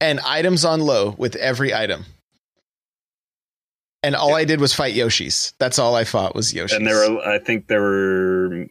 [0.00, 2.04] and items on low with every item.
[4.02, 4.36] And all yeah.
[4.36, 5.54] I did was fight Yoshis.
[5.58, 6.76] That's all I fought was Yoshis.
[6.76, 8.66] And there were, I think there were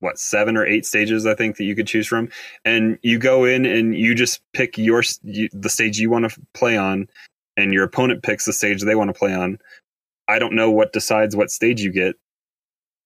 [0.00, 2.30] what seven or eight stages I think that you could choose from,
[2.64, 6.40] and you go in and you just pick your you, the stage you want to
[6.54, 7.08] play on,
[7.56, 9.58] and your opponent picks the stage they want to play on.
[10.28, 12.16] I don't know what decides what stage you get.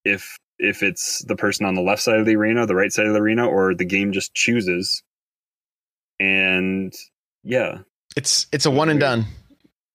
[0.05, 3.07] If if it's the person on the left side of the arena, the right side
[3.07, 5.03] of the arena, or the game just chooses.
[6.21, 6.93] And
[7.43, 7.79] yeah.
[8.17, 9.27] It's it's a one and done.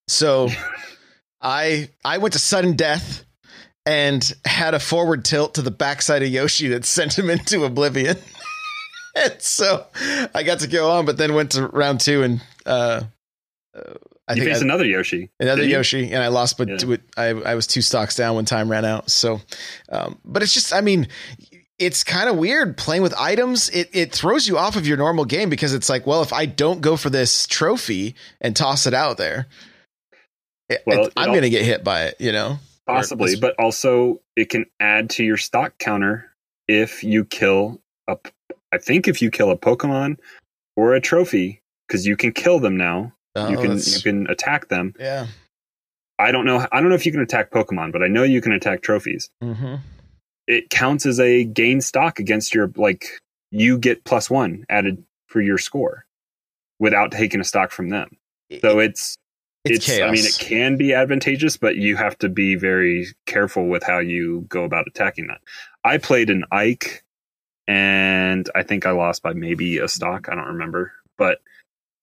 [0.08, 0.48] So
[1.40, 3.24] I I went to sudden death
[3.86, 8.16] and had a forward tilt to the backside of Yoshi that sent him into oblivion.
[9.14, 9.86] and so
[10.34, 13.02] I got to go on, but then went to round two and uh,
[13.74, 13.94] uh
[14.28, 16.96] I you think faced I, another Yoshi, another Yoshi, and I lost, but yeah.
[17.16, 19.10] I I was two stocks down when time ran out.
[19.10, 19.40] So,
[19.88, 21.08] um, but it's just, I mean,
[21.78, 23.70] it's kind of weird playing with items.
[23.70, 26.44] It it throws you off of your normal game because it's like, well, if I
[26.44, 29.46] don't go for this trophy and toss it out there,
[30.86, 32.16] well, it, I'm going to get hit by it.
[32.18, 36.30] You know, possibly, but also it can add to your stock counter
[36.66, 38.16] if you kill a.
[38.72, 40.18] I think if you kill a Pokemon
[40.76, 43.12] or a trophy, because you can kill them now.
[43.34, 44.94] Oh, you can you can attack them.
[44.98, 45.26] Yeah.
[46.20, 46.66] I don't know.
[46.72, 49.30] I don't know if you can attack Pokemon, but I know you can attack trophies.
[49.42, 49.76] Mm-hmm
[50.48, 53.20] it counts as a gain stock against your like
[53.52, 56.06] you get plus one added for your score
[56.80, 58.16] without taking a stock from them.
[58.62, 59.16] So it's
[59.64, 63.68] it's, it's I mean it can be advantageous, but you have to be very careful
[63.68, 65.40] with how you go about attacking that.
[65.84, 67.04] I played an Ike
[67.66, 70.28] and I think I lost by maybe a stock.
[70.28, 70.92] I don't remember.
[71.16, 71.40] But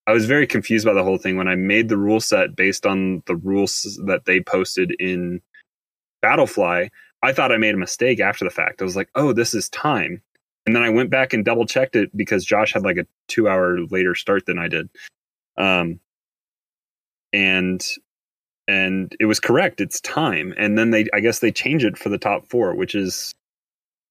[0.08, 2.86] I was very confused by the whole thing when I made the rule set based
[2.86, 5.42] on the rules that they posted in
[6.24, 6.90] Battlefy.
[7.24, 8.82] I thought I made a mistake after the fact.
[8.82, 10.22] I was like, oh, this is time.
[10.68, 13.48] And then I went back and double checked it because Josh had like a two
[13.48, 14.90] hour later start than I did.
[15.58, 16.00] Um,
[17.36, 17.86] and
[18.68, 19.80] and it was correct.
[19.82, 20.54] It's time.
[20.58, 23.36] And then they, I guess they change it for the top four, which is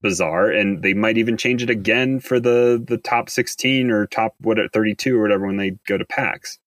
[0.00, 0.48] bizarre.
[0.48, 4.58] And they might even change it again for the the top sixteen or top what
[4.72, 6.58] thirty two or whatever when they go to PAX.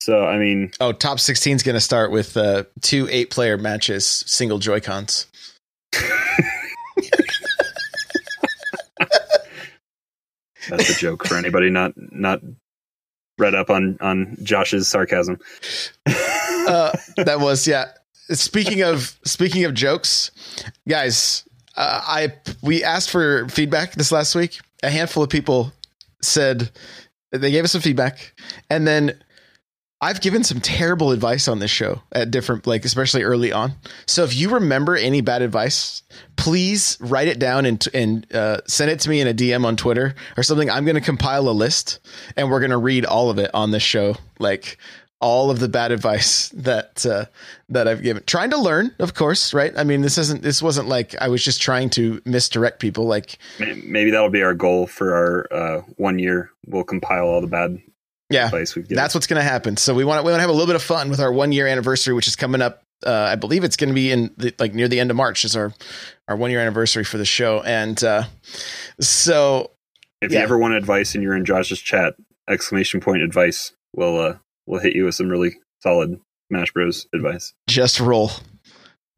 [0.00, 3.56] So I mean, oh, top sixteen is going to start with uh, two eight player
[3.56, 5.26] matches, single Joy Cons.
[10.68, 12.40] That's a joke for anybody not not
[13.38, 15.38] read up on on Josh's sarcasm.
[16.06, 17.86] uh, that was yeah.
[18.30, 20.30] Speaking of speaking of jokes,
[20.88, 21.44] guys,
[21.76, 24.60] uh, I we asked for feedback this last week.
[24.82, 25.72] A handful of people
[26.22, 26.70] said
[27.30, 28.34] they gave us some feedback,
[28.70, 29.18] and then
[30.04, 33.72] I've given some terrible advice on this show at different, like, especially early on.
[34.06, 36.02] So if you remember any bad advice,
[36.36, 39.76] please write it down and, and uh, send it to me in a DM on
[39.76, 40.68] Twitter or something.
[40.68, 42.00] I'm going to compile a list
[42.36, 44.16] and we're going to read all of it on this show.
[44.38, 44.76] Like,
[45.20, 47.24] all of the bad advice that uh,
[47.70, 48.24] that I've given.
[48.26, 49.72] Trying to learn, of course, right?
[49.74, 53.06] I mean, this isn't this wasn't like I was just trying to misdirect people.
[53.06, 56.50] Like maybe that'll be our goal for our uh, one year.
[56.66, 57.80] We'll compile all the bad
[58.30, 58.50] yeah,
[58.88, 59.76] that's what's going to happen.
[59.76, 61.32] So we want to, we want to have a little bit of fun with our
[61.32, 62.82] one year anniversary, which is coming up.
[63.04, 65.44] Uh, I believe it's going to be in the, like near the end of March
[65.44, 65.74] is our
[66.26, 68.24] our one year anniversary for the show, and uh,
[69.00, 69.72] so
[70.22, 70.38] if yeah.
[70.38, 72.14] you ever want advice and you're in Josh's chat,
[72.48, 77.52] exclamation point advice, we'll uh, we'll hit you with some really solid Smash Bros advice.
[77.68, 78.30] Just roll.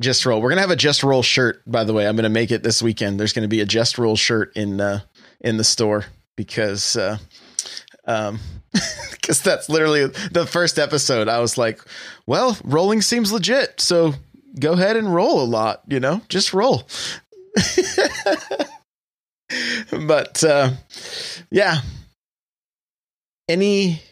[0.03, 0.43] Just roll.
[0.43, 2.07] We're gonna have a just roll shirt, by the way.
[2.07, 3.19] I'm gonna make it this weekend.
[3.19, 5.01] There's gonna be a just roll shirt in uh,
[5.41, 6.05] in the store
[6.37, 7.19] because uh,
[8.07, 8.39] um,
[9.11, 11.29] because that's literally the first episode.
[11.29, 11.81] I was like,
[12.27, 13.81] well, rolling seems legit.
[13.81, 14.15] So
[14.59, 16.89] go ahead and roll a lot, you know, just roll.
[20.07, 20.71] but uh,
[21.51, 21.81] yeah.
[23.49, 24.03] Any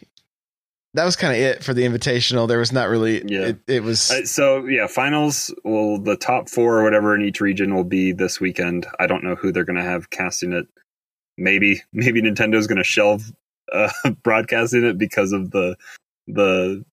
[0.95, 2.47] that was kind of it for the invitational.
[2.47, 3.21] There was not really.
[3.25, 3.47] Yeah.
[3.47, 4.11] It, it was.
[4.11, 5.53] Uh, so yeah, finals.
[5.65, 8.87] Well, the top four or whatever in each region will be this weekend.
[8.97, 10.67] I don't know who they're going to have casting it.
[11.37, 13.29] Maybe maybe Nintendo's going to shelve
[13.71, 13.91] uh,
[14.23, 15.75] broadcasting it because of the
[16.27, 16.83] the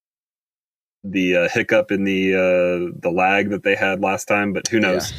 [1.03, 4.53] the uh, hiccup in the uh, the lag that they had last time.
[4.53, 5.13] But who knows?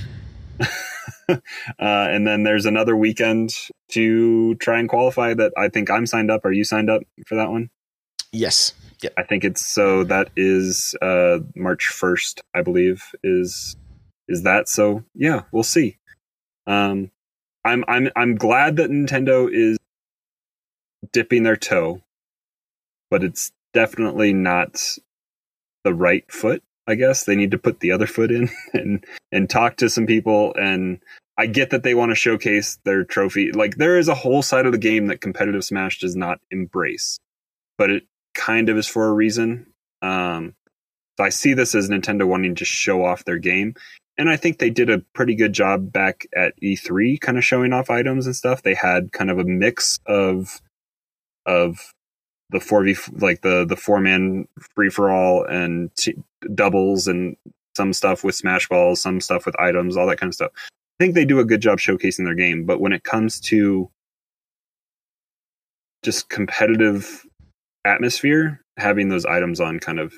[1.29, 1.37] uh,
[1.79, 3.55] and then there's another weekend
[3.90, 6.45] to try and qualify that I think I'm signed up.
[6.45, 7.71] Are you signed up for that one?
[8.35, 8.75] yes.
[9.03, 9.14] Yep.
[9.17, 13.77] I think it's so that is uh March 1st, I believe is
[14.29, 15.99] is that so yeah, we'll see.
[16.67, 17.11] Um
[17.64, 19.79] I'm I'm I'm glad that Nintendo is
[21.12, 22.03] dipping their toe,
[23.11, 24.81] but it's definitely not
[25.85, 27.25] the right foot, I guess.
[27.25, 31.01] They need to put the other foot in and and talk to some people and
[31.37, 33.51] I get that they want to showcase their trophy.
[33.51, 37.19] Like there is a whole side of the game that competitive Smash does not embrace.
[37.77, 39.67] But it kind of is for a reason.
[40.01, 40.55] Um,
[41.17, 43.75] so I see this as Nintendo wanting to show off their game.
[44.17, 47.73] And I think they did a pretty good job back at E3, kind of showing
[47.73, 48.62] off items and stuff.
[48.62, 50.61] They had kind of a mix of
[51.46, 51.78] of
[52.50, 56.16] the four v like the the four man free for all and t-
[56.54, 57.37] doubles and
[57.76, 60.52] some stuff with smash balls, some stuff with items, all that kind of stuff.
[60.57, 63.90] I think they do a good job showcasing their game, but when it comes to
[66.04, 67.26] just competitive
[67.85, 70.14] atmosphere, having those items on kind of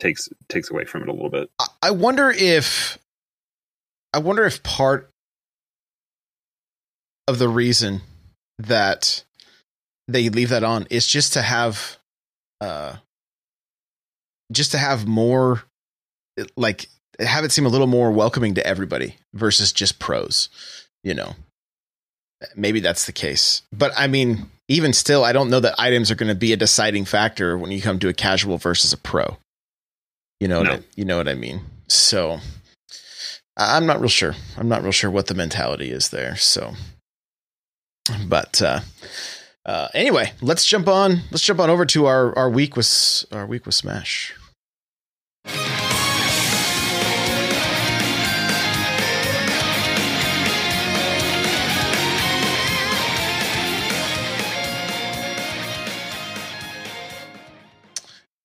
[0.00, 1.50] takes takes away from it a little bit.
[1.58, 2.98] I- I wonder if.
[4.12, 5.08] I wonder if part
[7.28, 8.00] of the reason
[8.58, 9.24] that
[10.08, 11.98] they leave that on is just to have,
[12.60, 12.96] uh,
[14.52, 15.62] just to have more,
[16.56, 20.48] like have it seem a little more welcoming to everybody versus just pros.
[21.04, 21.34] You know,
[22.56, 23.62] maybe that's the case.
[23.72, 26.56] But I mean, even still, I don't know that items are going to be a
[26.56, 29.38] deciding factor when you come to a casual versus a pro.
[30.40, 30.72] You know, No.
[30.72, 31.62] I, you know what I mean.
[31.88, 32.40] So
[33.56, 34.34] I'm not real sure.
[34.56, 36.36] I'm not real sure what the mentality is there.
[36.36, 36.72] So,
[38.26, 38.80] but uh,
[39.70, 41.20] uh, anyway, let's jump on.
[41.30, 44.34] Let's jump on over to our our week with our week with Smash.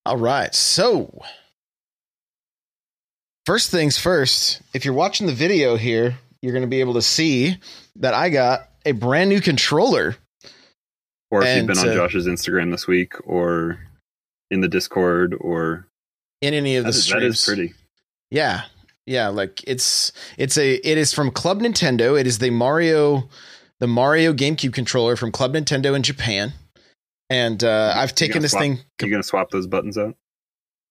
[0.06, 0.54] All right.
[0.54, 1.24] So,
[3.48, 7.02] first things first, if you're watching the video here, you're going to be able to
[7.02, 7.58] see
[7.96, 10.16] that I got a brand new controller.
[11.36, 13.80] Or if And, you've been on Josh's Instagram this week, or
[14.50, 15.88] in the Discord, or
[16.41, 17.45] In any of the is, that is streams.
[17.45, 17.74] pretty.
[18.32, 18.63] Yeah.
[19.06, 22.19] Yeah, like it's it's a it is from Club Nintendo.
[22.19, 23.30] It is the Mario
[23.80, 26.54] the Mario GameCube controller from Club Nintendo in Japan.
[27.30, 30.15] And uh, I've taken this swap- thing You gonna swap those buttons out?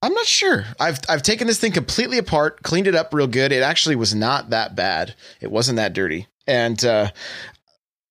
[0.02, 0.64] I'm not sure.
[0.78, 3.50] I've I've taken this thing completely apart, cleaned it up real good.
[3.50, 5.14] It actually was not that bad.
[5.40, 6.28] It wasn't that dirty.
[6.46, 7.10] And uh,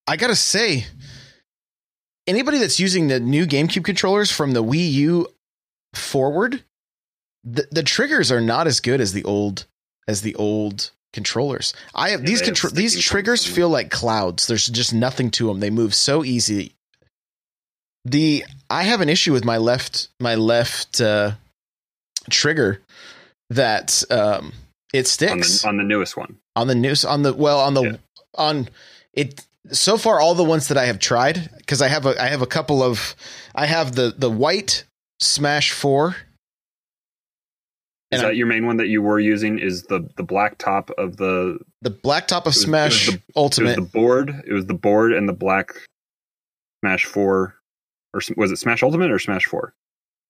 [0.08, 0.86] I gotta say,
[2.28, 5.28] anybody that's using the new GameCube controllers from the Wii U
[5.94, 6.64] forward,
[7.44, 9.66] the the triggers are not as good as the old
[10.08, 11.74] as the old controllers.
[11.94, 14.48] I have Yeah, these they have these triggers on feel like clouds.
[14.48, 15.60] There's just nothing to them.
[15.60, 16.74] They move so easy.
[18.06, 21.32] The I have an issue with my left my left uh,
[22.30, 22.82] trigger
[23.50, 24.54] that um,
[24.94, 26.38] it On sticks the on the newest one.
[26.56, 27.96] on the news on the well on the Yeah.
[28.36, 28.70] on
[29.14, 32.28] it so far all the ones that I have tried because I have a I
[32.28, 33.16] have a couple of
[33.56, 34.84] I have the the white
[35.22, 36.16] Smash 4
[38.12, 39.60] Is that I- your main one that you were using?
[39.60, 43.22] Is the the black top of the the black top of was- Smash the- it
[43.36, 44.44] Ultimate was the board?
[44.46, 45.72] It was the board and the black
[46.82, 47.56] Smash Four,
[48.14, 49.74] or was it Smash Ultimate or Smash Four?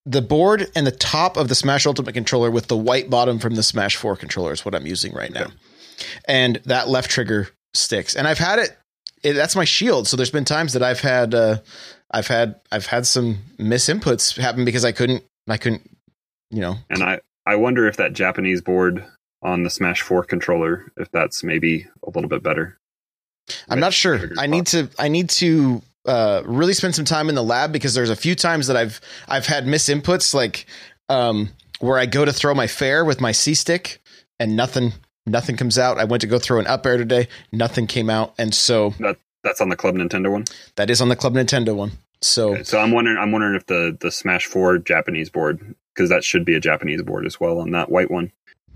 [0.06, 3.54] the board and the top of the Smash Ultimate controller with the white bottom from
[3.54, 5.44] the Smash 4 controller is what I'm using right now.
[5.44, 5.52] Okay.
[6.26, 8.14] And that left trigger sticks.
[8.14, 8.76] And I've had it,
[9.24, 10.06] it that's my shield.
[10.06, 11.58] So there's been times that I've had uh
[12.10, 15.90] I've had I've had some misinputs happen because I couldn't I couldn't
[16.50, 19.04] you know And I I wonder if that Japanese board
[19.42, 22.78] on the Smash Four controller, if that's maybe a little bit better.
[23.68, 24.30] I'm not sure.
[24.38, 27.94] I need to I need to uh, really spend some time in the lab because
[27.94, 30.66] there's a few times that I've I've had misinputs like
[31.08, 31.50] um,
[31.80, 34.00] where I go to throw my fair with my C stick
[34.38, 34.92] and nothing
[35.26, 35.98] nothing comes out.
[35.98, 38.94] I went to go throw an up air today, nothing came out, and so
[39.42, 40.44] That's on the Club Nintendo one.
[40.76, 41.92] that is on the Club Nintendo one.
[42.22, 43.18] So Okay, so I'm wondering.
[43.18, 47.02] I'm wondering if the the Smash Four Japanese board, because that should be a Japanese
[47.02, 48.32] board as well on that white one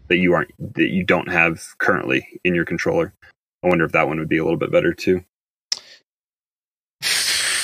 [0.08, 3.14] that you aren't that you don't have currently in your controller.
[3.64, 5.24] I wonder if that one would be a little bit better too.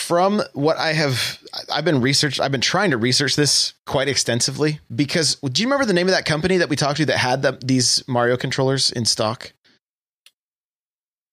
[0.04, 1.38] From what I have,
[1.72, 2.38] I've been research.
[2.38, 6.12] I've been trying to research this quite extensively because do you remember the name of
[6.12, 9.52] that company that we talked to that had the, these Mario controllers in stock?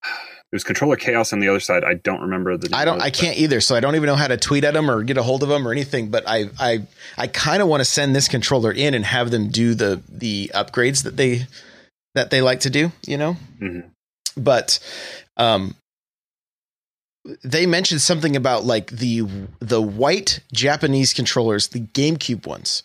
[0.03, 1.85] It was controller chaos on the other side.
[1.85, 2.75] I don't remember the.
[2.75, 3.01] I don't.
[3.01, 3.61] I can't either.
[3.61, 5.49] So I don't even know how to tweet at them or get a hold of
[5.49, 6.09] them or anything.
[6.09, 6.81] But I, I,
[7.17, 10.51] I kind of want to send this controller in and have them do the the
[10.53, 11.47] upgrades that they
[12.15, 12.91] that they like to do.
[13.07, 13.37] You know.
[13.61, 13.91] Mhm.
[14.35, 14.79] But,
[15.37, 15.75] um,
[17.43, 19.21] they mentioned something about like the
[19.59, 22.83] the white Japanese controllers, the GameCube ones,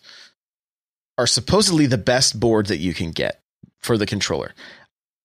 [1.19, 3.41] are supposedly the best board that you can get
[3.81, 4.55] for the controller.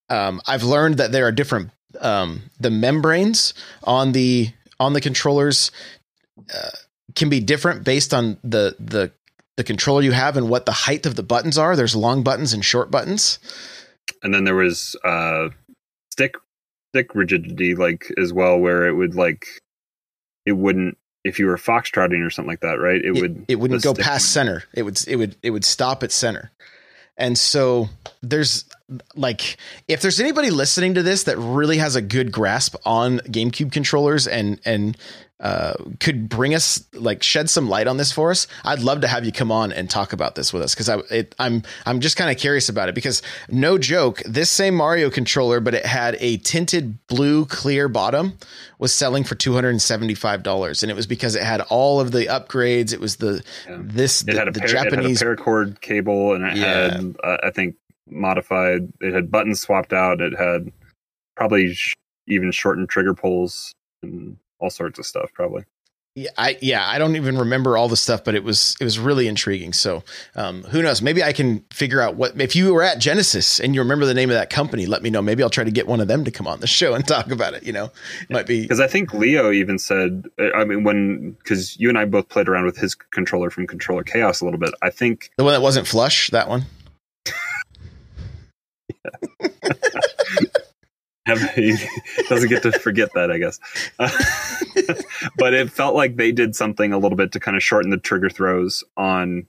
[0.10, 3.54] Um, I've learned that there are different um, the membranes
[3.84, 5.72] on the on the controllers
[6.54, 6.70] uh,
[7.16, 9.12] can be different based on the the
[9.58, 11.76] the controller you have and what the height of the buttons are.
[11.76, 13.40] There's long buttons and short buttons.
[14.24, 15.50] And then there was uh,
[16.12, 16.36] stick
[16.92, 19.46] stick rigidity, like as well, where it would like
[20.46, 23.00] it wouldn't if you were foxtrotting or something like that, right?
[23.04, 24.64] It, It, would it wouldn't go past would- center.
[24.74, 26.52] It would it would it would stop at center.
[27.18, 27.90] And so
[28.24, 28.66] there's
[29.16, 33.72] like if there's anybody listening to this that really has a good grasp on GameCube
[33.72, 34.98] controllers and and
[35.42, 39.08] uh, could bring us like shed some light on this for us, I'd love to
[39.08, 42.00] have you come on and talk about this with us because I it, I'm I'm
[42.00, 45.86] just kind of curious about it because no joke, this same Mario controller, but it
[45.86, 48.38] had a tinted blue clear bottom,
[48.80, 51.62] was selling for two hundred and seventy five dollars, and it was because it had
[51.62, 52.94] all of the upgrades.
[52.94, 53.78] It was the Yeah.
[53.82, 56.56] this It the, had a the par- Japanese it had a paracord cable, and it
[56.58, 56.92] Yeah.
[56.94, 57.76] had uh, I think
[58.08, 58.92] modified.
[59.02, 60.22] It had buttons swapped out.
[60.22, 60.72] It had
[61.36, 61.96] probably sh-
[62.28, 63.74] even shortened trigger pulls
[64.04, 65.32] and all sorts of stuff.
[65.34, 65.64] Probably.
[66.14, 69.00] Yeah, I yeah, I don't even remember all the stuff, but it was it was
[69.00, 69.72] really intriguing.
[69.72, 70.04] So,
[70.36, 71.02] um, who knows?
[71.02, 74.14] Maybe I can figure out what if you were at Genesis and you remember the
[74.14, 74.86] name of that company.
[74.86, 75.22] Let me know.
[75.22, 77.32] Maybe I'll try to get one of them to come on the show and talk
[77.32, 77.64] about it.
[77.64, 77.92] You know,
[78.30, 81.98] might be Because I think Leo even said, uh, I mean, when because you and
[81.98, 84.74] I both played around with his controller from Controller Chaos a little bit.
[84.82, 86.30] I think the one that wasn't flush.
[86.32, 86.64] That one.
[91.56, 91.76] he
[92.30, 93.60] doesn't get to forget that, I guess.
[95.38, 97.98] but it felt like they did something a little bit to kind of shorten the
[97.98, 99.48] trigger throws on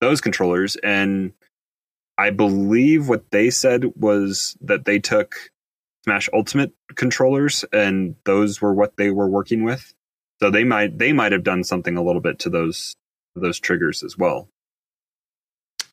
[0.00, 0.76] those controllers.
[0.76, 1.32] And
[2.18, 5.34] I believe what they said was that they took
[6.04, 9.92] Smash Ultimate controllers and those were what they were working with.
[10.40, 12.94] So they might they might have done something a little bit to those
[13.34, 14.48] those triggers as well.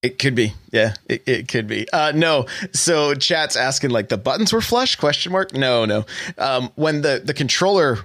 [0.04, 0.54] It could be.
[0.72, 1.90] Yeah, it, it could be.
[1.92, 2.46] Uh, no.
[2.74, 5.54] So chat's asking like the buttons were flush question mark.
[5.54, 6.06] No, no.
[6.38, 8.00] Um, when the, the controller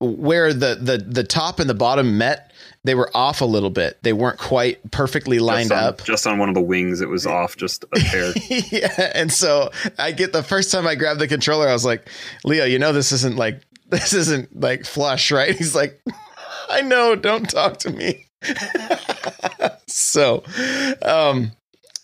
[0.00, 2.52] where the, the, the top and the bottom met,
[2.84, 4.02] they were off a little bit.
[4.02, 6.04] They weren't quite perfectly lined just on, up.
[6.04, 8.32] Just on one of the wings, it was off just a hair.
[8.48, 9.12] yeah.
[9.14, 12.08] And so I get the first time I grabbed the controller, I was like,
[12.44, 15.54] Leo, you know, this isn't like, this isn't like flush, right?
[15.54, 16.00] He's like,
[16.70, 18.25] I know, don't talk to me.
[19.86, 20.42] so,
[21.02, 21.52] um,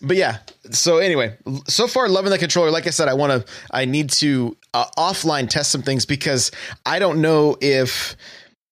[0.01, 0.39] but yeah.
[0.71, 1.37] So anyway,
[1.67, 2.71] so far loving the controller.
[2.71, 3.53] Like I said, I want to.
[3.71, 6.51] I need to uh, offline test some things because
[6.85, 8.15] I don't know if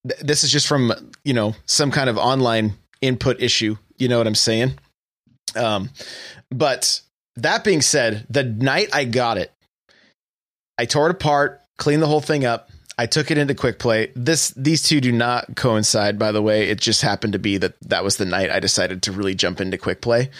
[0.08, 0.92] th- this is just from
[1.24, 3.76] you know some kind of online input issue.
[3.98, 4.78] You know what I'm saying?
[5.56, 5.90] Um,
[6.50, 7.00] but
[7.36, 9.52] that being said, the night I got it,
[10.78, 12.70] I tore it apart, cleaned the whole thing up.
[12.98, 14.12] I took it into quick play.
[14.14, 16.68] This these two do not coincide, by the way.
[16.68, 19.60] It just happened to be that that was the night I decided to really jump
[19.60, 20.30] into quick play.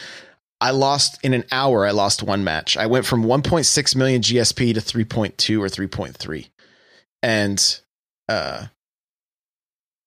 [0.61, 1.86] I lost in an hour.
[1.86, 2.76] I lost one match.
[2.76, 6.48] I went from 1.6 million GSP to 3.2 or 3.3,
[7.22, 7.80] and
[8.28, 8.66] uh,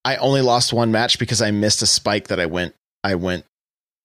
[0.05, 3.45] I only lost one match because I missed a spike that I went I went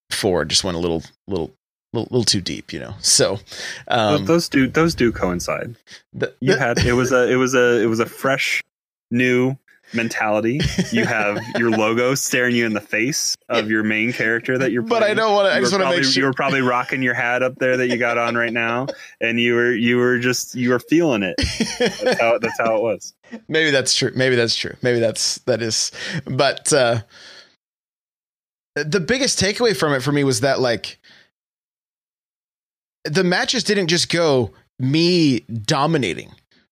[0.09, 0.45] for.
[0.45, 1.53] Just went a little little
[1.93, 2.93] little, little too deep, you know.
[3.01, 3.39] So
[3.87, 5.75] um, those, those do those do coincide.
[6.13, 8.61] the- You the- had it was a it was a it was a fresh
[9.09, 9.57] new
[9.93, 10.61] mentality.
[10.93, 14.83] You have your logo staring you in the face of your main character that you're.
[14.83, 15.53] but I don't want to.
[15.53, 17.97] I just want to make you were probably rocking your hat up there that you
[17.97, 18.87] got on right now,
[19.19, 21.35] and you were you were just you were feeling it.
[21.77, 23.13] That's how that's how it was.
[23.49, 25.91] maybe that's true maybe that's true maybe that's that is
[26.25, 26.99] but uh
[28.75, 30.99] the biggest takeaway from it for me was that like
[33.03, 36.31] the matches didn't just go me dominating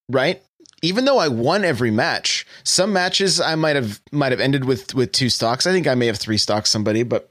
[0.09, 0.41] right
[0.81, 4.93] even though i won every match some matches i might have might have ended with
[4.95, 7.29] with two stocks i think i may have three stocks somebody but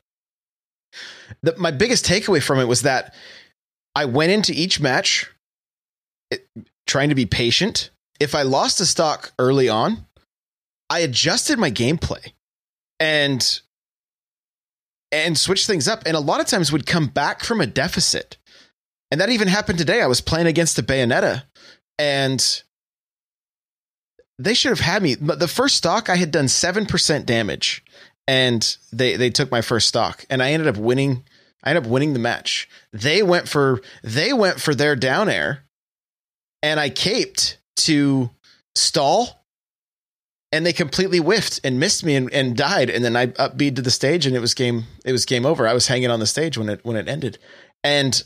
[1.43, 3.15] the, my biggest takeaway from it was that
[3.95, 5.33] i went into each match
[6.31, 6.47] it,
[6.87, 7.91] trying to be patient
[8.21, 10.07] if I lost a stock early on,
[10.91, 12.33] I adjusted my gameplay
[12.99, 13.61] and
[15.11, 16.03] and switched things up.
[16.05, 18.37] And a lot of times would come back from a deficit.
[19.11, 20.03] And that even happened today.
[20.03, 21.45] I was playing against a Bayonetta
[21.99, 22.63] and
[24.39, 25.17] they should have had me.
[25.17, 27.85] But the first stock I had done seven percent damage,
[28.27, 31.25] and they they took my first stock, and I ended up winning.
[31.63, 32.69] I ended up winning the match.
[32.93, 35.65] They went for they went for their down air,
[36.63, 38.31] and I caped to
[38.77, 39.45] stall,
[40.53, 42.91] and they completely whiffed and missed me and, and died.
[42.91, 44.85] And then I upbeat to the stage, and it was game.
[45.05, 45.67] It was game over.
[45.67, 47.39] I was hanging on the stage when it when it ended,
[47.83, 48.23] and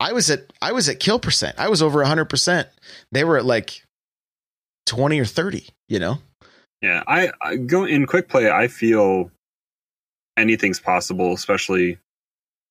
[0.00, 1.58] I was at I was at kill percent.
[1.58, 2.68] I was over hundred percent.
[3.12, 3.82] They were at like
[4.86, 5.68] twenty or thirty.
[5.88, 6.18] You know.
[6.80, 8.50] Yeah, I, I go in quick play.
[8.50, 9.32] I feel
[10.36, 11.98] anything's possible, especially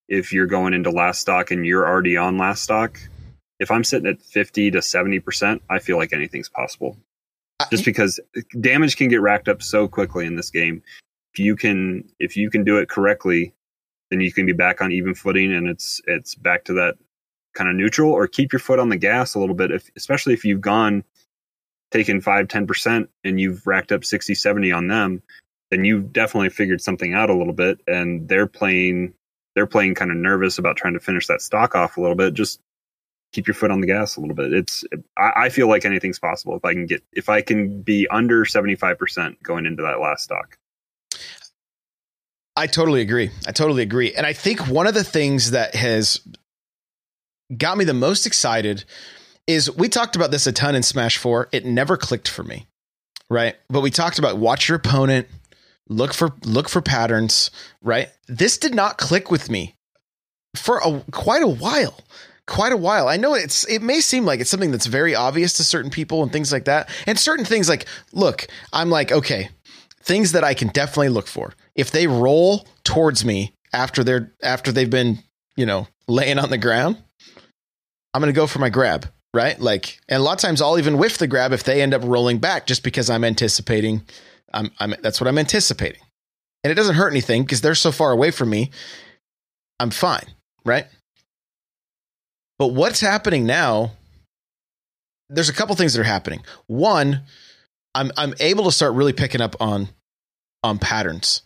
[0.07, 2.99] if you're going into last stock and you're already on last stock.
[3.59, 6.97] If I'm sitting at fifty to seventy percent, I feel like anything's possible.
[7.71, 8.19] Just because
[8.61, 10.83] damage can get racked up so quickly in this game.
[11.33, 13.53] If you can if you can do it correctly,
[14.09, 16.97] then you can be back on even footing and it's it's back to that
[17.57, 20.33] kind of neutral or keep your foot on the gas a little bit if especially
[20.33, 21.03] if you've gone
[21.91, 25.23] taken 5 10% and you've racked up 60 70 on them
[25.71, 29.13] then you've definitely figured something out a little bit and they're playing
[29.55, 32.35] they're playing kind of nervous about trying to finish that stock off a little bit
[32.35, 32.59] just
[33.33, 34.85] keep your foot on the gas a little bit it's
[35.17, 38.45] i, I feel like anything's possible if i can get if i can be under
[38.45, 40.57] 75% going into that last stock
[42.57, 43.29] I totally agree.
[43.47, 44.15] I totally agree.
[44.15, 46.19] And I think one of the things that has
[47.55, 48.83] got me the most excited
[49.45, 51.49] is we talked about this a ton in Smash 4.
[51.51, 52.67] It never clicked for me.
[53.29, 53.55] Right?
[53.69, 55.27] But we talked about watch your opponent,
[55.89, 58.09] look for look for patterns, right?
[58.27, 59.75] This did not click with me
[60.55, 61.99] for a quite a while.
[62.45, 63.09] Quite a while.
[63.09, 66.23] I know it's it may seem like it's something that's very obvious to certain people
[66.23, 66.89] and things like that.
[67.05, 69.49] And certain things like, look, I'm like, okay,
[70.01, 71.53] things that I can definitely look for.
[71.75, 75.19] If they roll towards me after they're after they've been,
[75.57, 77.03] you know, laying on the ground,
[78.13, 79.59] I'm going to go for my grab, right?
[79.59, 82.01] Like, and a lot of times I'll even whiff the grab if they end up
[82.03, 84.03] rolling back just because I'm anticipating.
[84.53, 86.01] I'm, I'm that's what I'm anticipating.
[86.63, 88.71] And it doesn't hurt anything because they're so far away from me.
[89.79, 90.25] I'm fine,
[90.65, 90.87] right?
[92.57, 93.91] But what's happening now?
[95.29, 96.41] There's a couple things that are happening.
[96.67, 97.23] One,
[97.93, 99.89] I'm I'm able to start really picking up on
[100.63, 101.43] on patterns,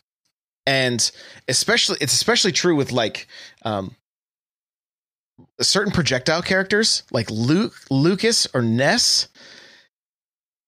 [0.66, 1.12] and
[1.48, 3.28] especially it's especially true with like
[3.64, 3.96] um,
[5.60, 9.28] certain projectile characters like Luke, Lucas, or Ness.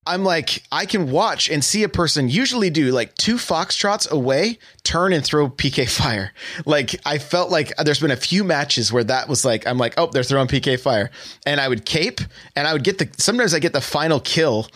[0.06, 4.60] I'm like, I can watch and see a person usually do like two foxtrots away,
[4.84, 6.34] turn and throw PK fire.
[6.66, 9.94] Like, I felt like there's been a few matches where that was like, I'm like,
[9.98, 11.10] oh, they're throwing PK fire.
[11.46, 12.20] And I would cape
[12.56, 14.68] and I would get the, sometimes I get the final kill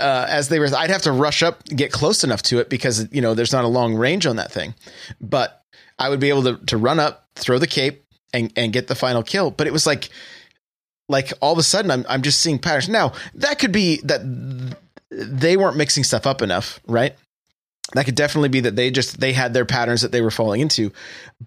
[0.00, 3.10] uh, as they were, I'd have to rush up, get close enough to it because,
[3.12, 4.74] you know, there's not a long range on that thing.
[5.20, 5.62] But
[5.98, 8.94] I would be able to, to run up, throw the cape, and and get the
[8.94, 9.50] final kill.
[9.50, 10.08] But it was like
[11.08, 12.88] like all of a sudden I'm I'm just seeing patterns.
[12.88, 14.20] Now that could be that
[15.10, 17.14] they weren't mixing stuff up enough, right?
[17.94, 20.60] That could definitely be that they just they had their patterns that they were falling
[20.60, 20.92] into.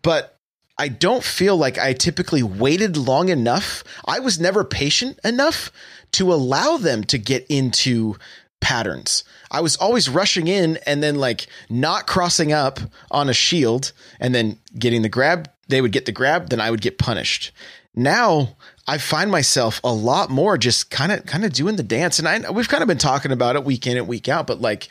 [0.01, 0.37] But
[0.77, 3.83] I don't feel like I typically waited long enough.
[4.05, 5.71] I was never patient enough
[6.13, 8.15] to allow them to get into
[8.61, 9.25] patterns.
[9.51, 12.79] I was always rushing in and then like not crossing up
[13.11, 16.71] on a shield and then getting the grab they would get the grab, then I
[16.71, 17.51] would get punished.
[17.95, 18.55] Now
[18.87, 22.27] I find myself a lot more just kind of kind of doing the dance, and
[22.27, 24.89] I we've kind of been talking about it week in and week out, but like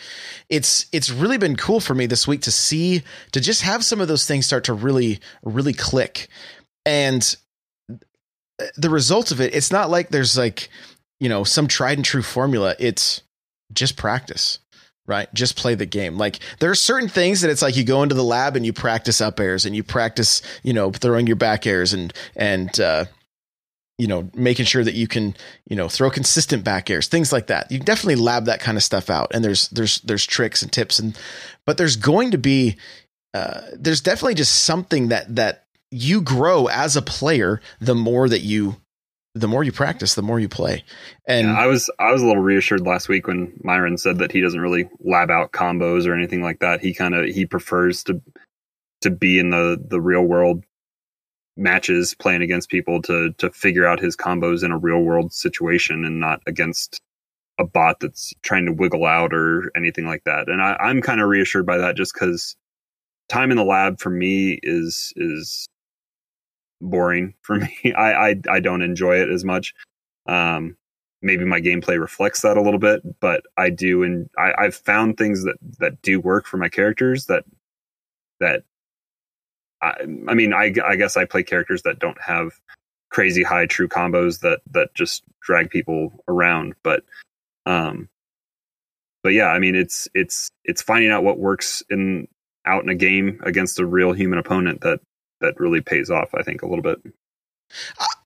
[0.49, 3.03] it's it's really been cool for me this week to see
[3.33, 6.29] to just have some of those things start to really really click,
[6.85, 7.37] and
[7.91, 7.97] uh,
[8.77, 10.69] the result of it, it's not like there's like
[11.21, 12.75] you know some tried and true formula.
[12.79, 13.23] It's
[13.73, 14.59] just practice
[15.09, 15.33] right?
[15.35, 16.19] Just play the game.
[16.19, 18.73] Like there are certain things that it's like you go into the lab and you
[18.73, 23.07] practice up airs and you practice, you know, throwing your back airs and and uh,
[23.97, 25.35] you know making sure that you can
[25.67, 27.73] you know throw consistent back airs, things like that.
[27.73, 29.33] You definitely lab that kind of stuff out.
[29.35, 31.19] And there's there's there's tricks and tips and
[31.65, 32.77] but there's going to be
[33.35, 38.41] uh, there's definitely just something that that you grow as a player the more that
[38.41, 38.77] you
[39.35, 40.85] the more you practice, the more you play.
[41.27, 44.33] And yeah, I was I was a little reassured last week when Myron said that
[44.33, 46.81] he doesn't really lab out combos or anything like that.
[46.81, 48.21] He kind of he prefers to
[49.03, 50.65] to be in the the real world
[51.57, 56.05] matches playing against people to to figure out his combos in a real world situation
[56.05, 57.01] and not against
[57.59, 60.49] a bot that's trying to wiggle out or anything like that.
[60.49, 62.57] And I, I'm kind of reassured by that just because
[63.29, 65.69] time in the lab for me is is
[66.81, 67.93] boring for me.
[67.97, 69.75] I, I, I don't enjoy it as much.
[70.27, 70.77] Um,
[71.23, 75.17] maybe my gameplay reflects that a little bit, but I do, and I, I've found
[75.17, 77.27] things that that do work for my characters.
[77.27, 77.45] That
[78.41, 78.65] that
[79.83, 79.95] I,
[80.29, 82.53] I mean, I, I guess I play characters that don't have
[83.11, 87.05] crazy high true combos that that just drag people around, but
[87.67, 88.09] um,
[89.23, 92.29] but yeah, I mean, it's it's it's finding out what works in
[92.67, 95.01] out in a game against a real human opponent that
[95.41, 96.35] that really pays off.
[96.35, 97.01] I think a little bit.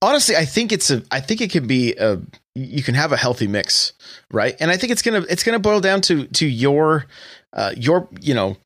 [0.00, 1.02] Honestly, I think it's a.
[1.10, 2.20] I think it can be a.
[2.54, 3.92] You can have a healthy mix,
[4.30, 4.54] right?
[4.60, 7.06] And I think it's gonna it's gonna boil down to to your
[7.52, 8.56] uh, your you know,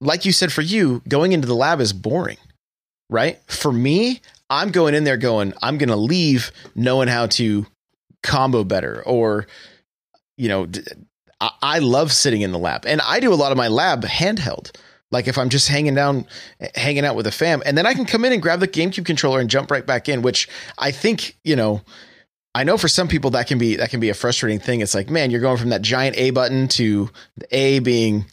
[0.00, 2.38] like you said, for you going into the lab is boring,
[3.08, 3.38] right?
[3.46, 7.66] For me, I'm going in there going, I'm gonna leave knowing how to
[8.22, 9.46] combo better, or
[10.36, 10.66] you know,
[11.40, 14.02] I, I love sitting in the lab, and I do a lot of my lab
[14.04, 14.72] handheld.
[15.10, 16.26] Like if I'm just hanging down,
[16.74, 19.04] hanging out with a fam, and then I can come in and grab the GameCube
[19.04, 20.22] controller and jump right back in.
[20.22, 20.48] Which
[20.78, 21.82] I think you know,
[22.54, 24.80] I know for some people that can be that can be a frustrating thing.
[24.80, 28.26] It's like, man, you're going from that giant A button to the A being,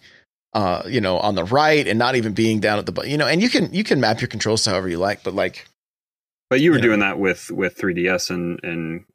[0.53, 3.09] uh, you know, on the right and not even being down at the button.
[3.09, 5.33] You know, and you can you can map your controls to however you like, but
[5.33, 5.67] like,
[6.49, 9.05] but you were you doing know, that with with 3ds and and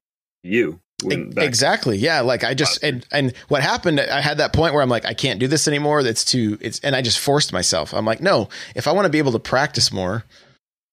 [0.42, 1.96] you exactly.
[1.96, 5.04] Yeah like i just and and what happened i had that point where i'm like
[5.04, 6.02] i can't do this anymore.
[6.02, 7.92] That's too it's and i just forced myself.
[7.94, 10.24] I'm like no if i want to be able to practice more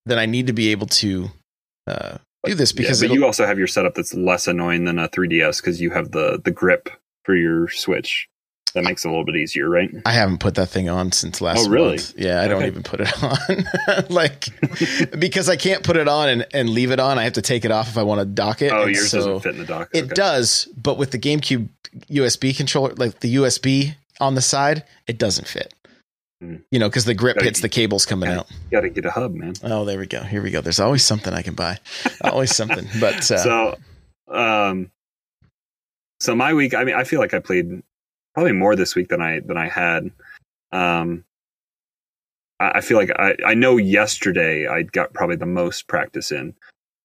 [0.05, 1.29] then i need to be able to
[1.87, 4.99] uh, do this because yeah, but you also have your setup that's less annoying than
[4.99, 6.89] a 3ds because you have the the grip
[7.23, 8.27] for your switch
[8.73, 9.89] that makes it a little bit easier, right?
[10.05, 11.67] I haven't put that thing on since last.
[11.67, 11.89] Oh, really?
[11.97, 12.13] Month.
[12.17, 12.49] Yeah, I okay.
[12.49, 14.45] don't even put it on, like
[15.19, 17.17] because I can't put it on and, and leave it on.
[17.17, 18.71] I have to take it off if I want to dock it.
[18.71, 19.89] Oh, yours so doesn't fit in the dock.
[19.93, 20.13] It okay.
[20.13, 21.69] does, but with the GameCube
[22.09, 25.73] USB controller, like the USB on the side, it doesn't fit.
[26.43, 26.63] Mm.
[26.71, 28.47] You know, because the grip hits the cables coming gotta, out.
[28.71, 29.53] Got to get a hub, man.
[29.63, 30.21] Oh, there we go.
[30.21, 30.61] Here we go.
[30.61, 31.79] There's always something I can buy.
[32.21, 32.87] always something.
[32.99, 33.77] But uh, so,
[34.29, 34.89] um,
[36.21, 36.73] so my week.
[36.73, 37.83] I mean, I feel like I played
[38.33, 40.11] probably more this week than I than I had.
[40.71, 41.25] Um,
[42.59, 46.53] I, I feel like I I know yesterday I got probably the most practice in,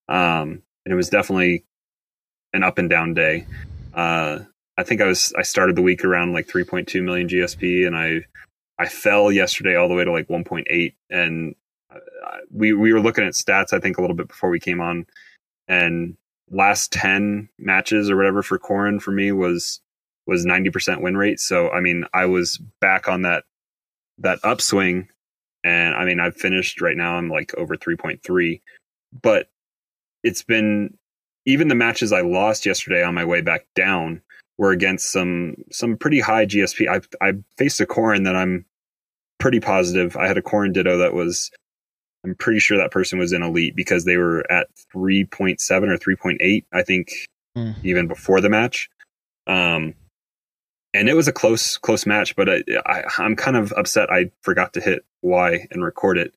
[0.09, 1.64] um, and it was definitely
[2.53, 3.47] an up and down day.
[3.95, 4.41] Uh,
[4.77, 8.20] I think I was I started the week around like 3.2 million GSP, and I
[8.79, 11.55] I fell yesterday all the way to like 1.8, and
[11.95, 11.99] uh,
[12.53, 15.07] we we were looking at stats I think a little bit before we came on,
[15.68, 16.16] and
[16.51, 19.81] last 10 matches or whatever for Corrin for me was
[20.27, 21.41] was 90% win rate.
[21.41, 23.45] So, I mean, I was back on that,
[24.18, 25.09] that upswing.
[25.62, 27.16] And I mean, I've finished right now.
[27.16, 28.61] I'm like over 3.3,
[29.22, 29.49] but
[30.22, 30.97] it's been
[31.47, 34.22] even the matches I lost yesterday on my way back down
[34.57, 36.89] were against some, some pretty high GSP.
[36.89, 38.64] I, I faced a Corrin that I'm
[39.39, 40.16] pretty positive.
[40.16, 41.51] I had a Corrin Ditto that was,
[42.25, 46.64] I'm pretty sure that person was in elite because they were at 3.7 or 3.8,
[46.72, 47.11] I think,
[47.57, 47.75] mm.
[47.83, 48.89] even before the match.
[49.47, 49.95] Um,
[50.95, 54.30] and it was a close close match but I, I i'm kind of upset i
[54.42, 56.32] forgot to hit y and record it.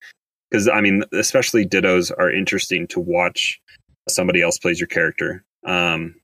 [0.49, 3.61] Because i mean especially dittos are interesting to watch
[4.09, 5.43] somebody else plays your character.
[5.65, 6.15] Um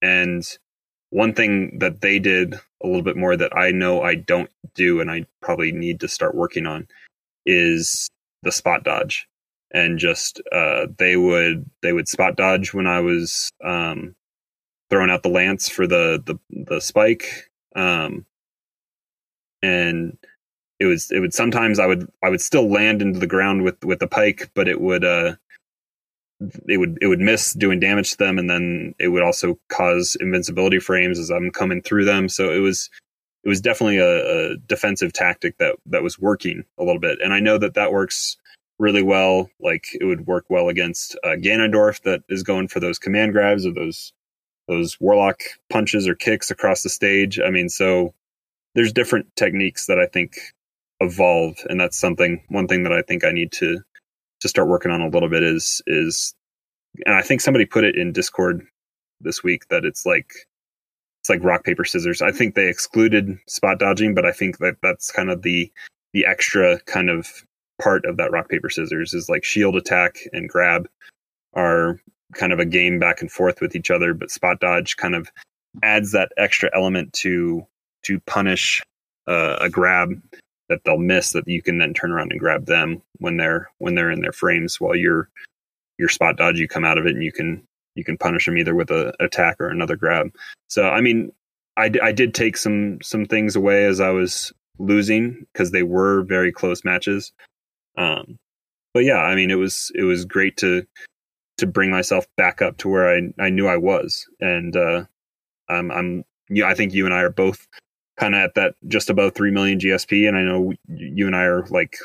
[0.00, 0.44] and
[1.10, 5.00] one thing that they did a little bit more that i know i don't do
[5.00, 6.88] and i probably need to start working on
[7.44, 8.08] is
[8.42, 9.28] the spot dodge.
[9.74, 14.14] And just uh they would they would spot dodge when i was um
[14.92, 17.50] throwing out the lance for the the, the spike.
[17.76, 18.26] Um
[19.62, 20.18] and
[20.80, 23.84] it was it would sometimes i would i would still land into the ground with
[23.84, 25.36] with the pike but it would uh
[26.68, 28.38] it would it would miss doing damage to them.
[28.38, 32.28] And then it would also cause invincibility frames as i'm coming through them.
[32.28, 32.90] So it was
[33.44, 37.18] it was definitely a, a defensive tactic that that was working a little bit.
[37.22, 38.36] And i know that that works
[38.78, 39.50] really well.
[39.60, 43.66] Like it would work well against uh, ganondorf that is going for those command grabs
[43.66, 44.12] or those
[44.68, 45.40] those warlock
[45.70, 47.40] punches or kicks across the stage.
[47.40, 48.14] I mean, so
[48.74, 50.36] there's different techniques that I think
[51.00, 53.80] evolve, and that's something one thing that I think I need to
[54.40, 56.34] to start working on a little bit is is,
[57.06, 58.66] and I think somebody put it in Discord
[59.20, 60.32] this week that it's like
[61.20, 62.22] it's like rock paper scissors.
[62.22, 65.70] I think they excluded spot dodging, but I think that that's kind of the
[66.12, 67.44] the extra kind of
[67.80, 70.88] part of that rock paper scissors is like shield attack and grab
[71.54, 72.00] are
[72.34, 75.30] kind of a game back and forth with each other, but spot dodge kind of
[75.82, 77.66] adds that extra element to
[78.04, 78.82] to punish
[79.26, 80.20] uh, a grab
[80.68, 83.94] that they'll miss that you can then turn around and grab them when they're when
[83.94, 85.28] they're in their frames while you're
[85.98, 87.62] your spot dodge you come out of it and you can
[87.94, 90.30] you can punish them either with a attack or another grab.
[90.68, 91.32] So i mean
[91.76, 96.22] I, I did take some some things away as i was losing because they were
[96.22, 97.32] very close matches.
[97.96, 98.38] Um
[98.94, 100.86] but yeah i mean it was it was great to
[101.58, 104.26] to bring myself back up to where I, I knew I was.
[104.40, 105.04] And uh,
[105.68, 107.66] I'm, I'm, you know, I think you and I are both
[108.18, 110.28] kind of at that just above 3 million GSP.
[110.28, 111.96] And I know you and I are like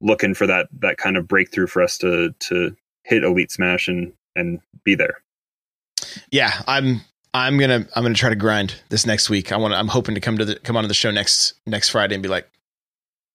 [0.00, 4.12] looking for that, that kind of breakthrough for us to, to hit elite smash and,
[4.34, 5.22] and be there.
[6.30, 6.62] Yeah.
[6.66, 9.52] I'm, I'm gonna I'm gonna try to grind this next week.
[9.52, 12.16] I want I'm hoping to come to the come onto the show next next Friday
[12.16, 12.48] and be like,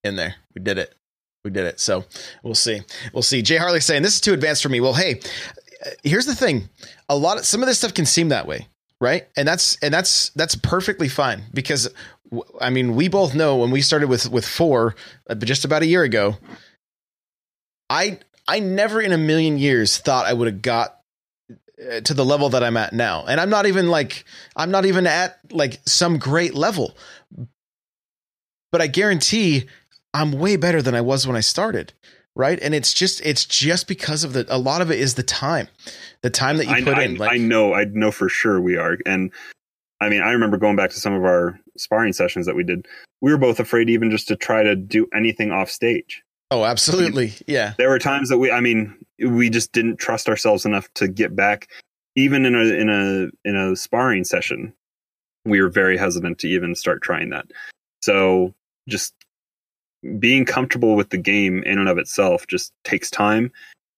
[0.03, 0.93] in there, we did it,
[1.45, 1.79] we did it.
[1.79, 2.03] So
[2.43, 2.81] we'll see,
[3.13, 3.41] we'll see.
[3.41, 4.81] Jay Harley saying this is too advanced for me.
[4.81, 5.21] Well, hey,
[6.03, 6.67] here's the thing:
[7.07, 8.67] a lot of some of this stuff can seem that way,
[8.99, 9.27] right?
[9.37, 11.87] And that's and that's that's perfectly fine because
[12.59, 14.95] I mean we both know when we started with with four,
[15.29, 16.35] uh, just about a year ago.
[17.89, 20.99] I I never in a million years thought I would have got
[21.77, 23.25] uh, to the level that I'm at now.
[23.27, 24.25] And I'm not even like
[24.55, 26.95] I'm not even at like some great level.
[28.71, 29.67] But I guarantee
[30.15, 31.93] I'm way better than I was when I started.
[32.35, 32.59] Right.
[32.61, 35.67] And it's just it's just because of the a lot of it is the time.
[36.21, 37.15] The time that you I, put I, in.
[37.15, 38.97] Like I know, I know for sure we are.
[39.05, 39.31] And
[40.01, 42.87] I mean, I remember going back to some of our sparring sessions that we did.
[43.21, 46.23] We were both afraid even just to try to do anything off stage.
[46.51, 47.33] Oh, absolutely.
[47.47, 47.73] Yeah.
[47.77, 51.35] There were times that we I mean, we just didn't trust ourselves enough to get
[51.35, 51.69] back
[52.15, 54.73] even in a in a in a sparring session.
[55.45, 57.45] We were very hesitant to even start trying that.
[58.01, 58.53] So,
[58.89, 59.13] just
[60.19, 63.51] being comfortable with the game in and of itself just takes time.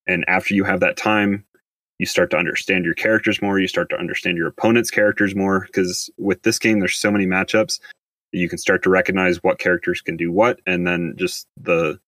[0.07, 1.45] And after you have that time
[1.99, 5.61] you start to understand your characters more you start to understand your opponent's characters more
[5.61, 7.79] because with this game there's so many matchups
[8.31, 11.99] you can start to recognize what characters can do what and then just the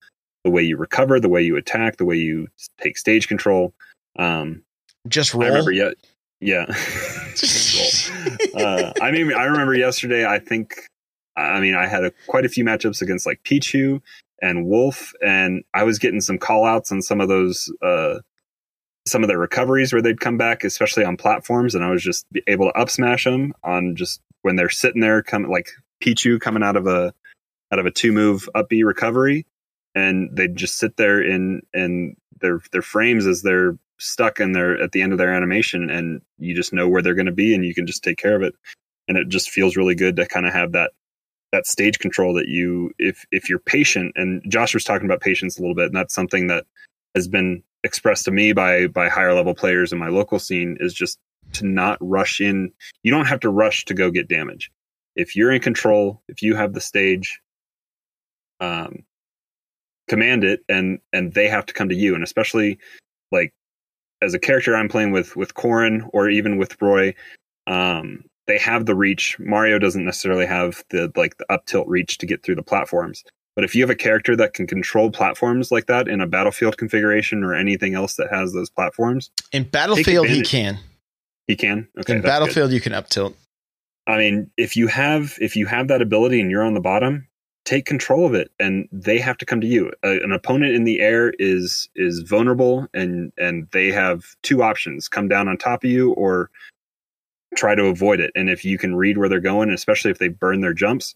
[0.44, 2.48] the way you recover the way you attack the way you
[2.80, 3.74] take stage control
[4.18, 4.62] um
[5.08, 5.44] Just roll.
[5.44, 5.92] i remember yeah,
[6.40, 6.66] yeah
[8.56, 10.88] uh, i mean i remember yesterday i think
[11.40, 14.02] i mean i had a, quite a few matchups against like pichu
[14.42, 18.20] and wolf and i was getting some call outs on some of those uh
[19.10, 22.26] some of their recoveries where they'd come back, especially on platforms, and I was just
[22.48, 25.70] able to up smash them on just when they're sitting there, coming like
[26.02, 27.14] Pichu coming out of a
[27.72, 29.46] out of a two move up B recovery,
[29.96, 34.82] and they'd just sit there in in their their frames as they're stuck and they're
[34.82, 37.54] at the end of their animation, and you just know where they're going to be,
[37.54, 38.56] and you can just take care of it,
[39.08, 40.92] and it just feels really good to kind of have that
[41.52, 45.58] that stage control that you if if you're patient and Josh was talking about patience
[45.58, 46.66] a little bit and that's something that
[47.16, 50.94] has been expressed to me by by higher level players in my local scene is
[50.94, 51.18] just
[51.54, 52.72] to not rush in.
[53.04, 54.72] You don't have to rush to go get damage.
[55.16, 57.42] If you're in control, if you have the stage,
[58.60, 59.04] um,
[60.08, 62.16] command it, and and they have to come to you.
[62.16, 62.80] And especially
[63.32, 63.54] like
[64.22, 67.16] as a character I'm playing with with Corrin or even with Roy,
[67.68, 69.38] um, they have the reach.
[69.40, 73.24] Mario doesn't necessarily have the like the up tilt reach to get through the platforms.
[73.56, 76.78] But if you have a character that can control platforms like that in a battlefield
[76.78, 80.80] configuration or anything else that has those platforms, In Battlefield, he can.
[81.46, 81.88] he can.
[82.00, 82.24] Okay, In that's good.
[82.24, 83.36] Battlefield, you can up tilt.
[84.08, 87.28] I mean, if you have if you have that ability and you're on the bottom,
[87.66, 89.92] take control of it, and they have to come to you.
[90.04, 95.08] A, an opponent in the air is is vulnerable, and and they have two options:
[95.08, 96.50] come down on top of you or
[97.56, 98.32] try to avoid it.
[98.36, 101.16] And if you can read where they're going, especially if they burn their jumps,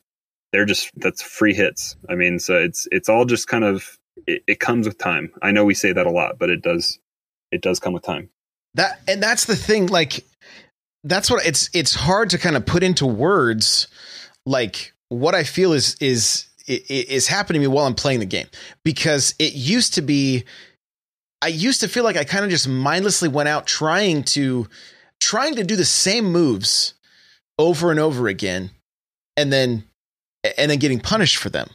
[0.51, 1.95] they're just that's free hits.
[2.09, 5.31] I mean, so it's it's all just kind of it, it comes with time.
[5.41, 6.99] I know we say that a lot, but it does
[7.51, 8.29] it does come with time.
[8.75, 9.87] That and that's the thing.
[9.87, 10.23] Like
[11.03, 13.87] that's what it's it's hard to kind of put into words.
[14.45, 18.47] Like what I feel is is is happening to me while I'm playing the game
[18.83, 20.45] because it used to be.
[21.41, 24.69] I used to feel like I kind of just mindlessly went out trying to
[25.23, 26.93] trying to do the same moves
[27.57, 28.71] over and over again,
[29.37, 29.83] and then
[30.57, 31.69] and then getting punished for them,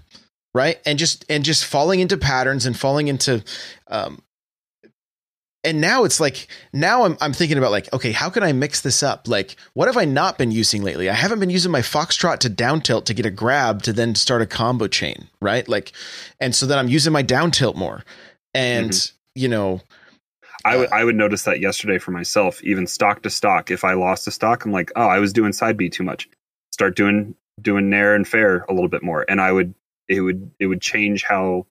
[0.54, 0.78] right?
[0.84, 3.42] And just and just falling into patterns and falling into
[3.88, 4.22] um,
[5.64, 8.80] and now it's like now I'm I'm thinking about like okay how can I mix
[8.80, 9.28] this up?
[9.28, 11.10] Like what have I not been using lately?
[11.10, 14.14] I haven't been using my foxtrot to down tilt to get a grab to then
[14.14, 15.68] start a combo chain right?
[15.68, 15.92] Like
[16.40, 18.04] and so then I'm using my down tilt more.
[18.54, 19.82] And you know
[20.64, 23.70] I would I would notice that yesterday for myself, even stock to stock.
[23.70, 26.28] If I lost a stock, I'm like, oh, I was doing side B too much.
[26.72, 29.74] Start doing doing nair and fair a little bit more, and I would
[30.08, 31.66] it would it would change how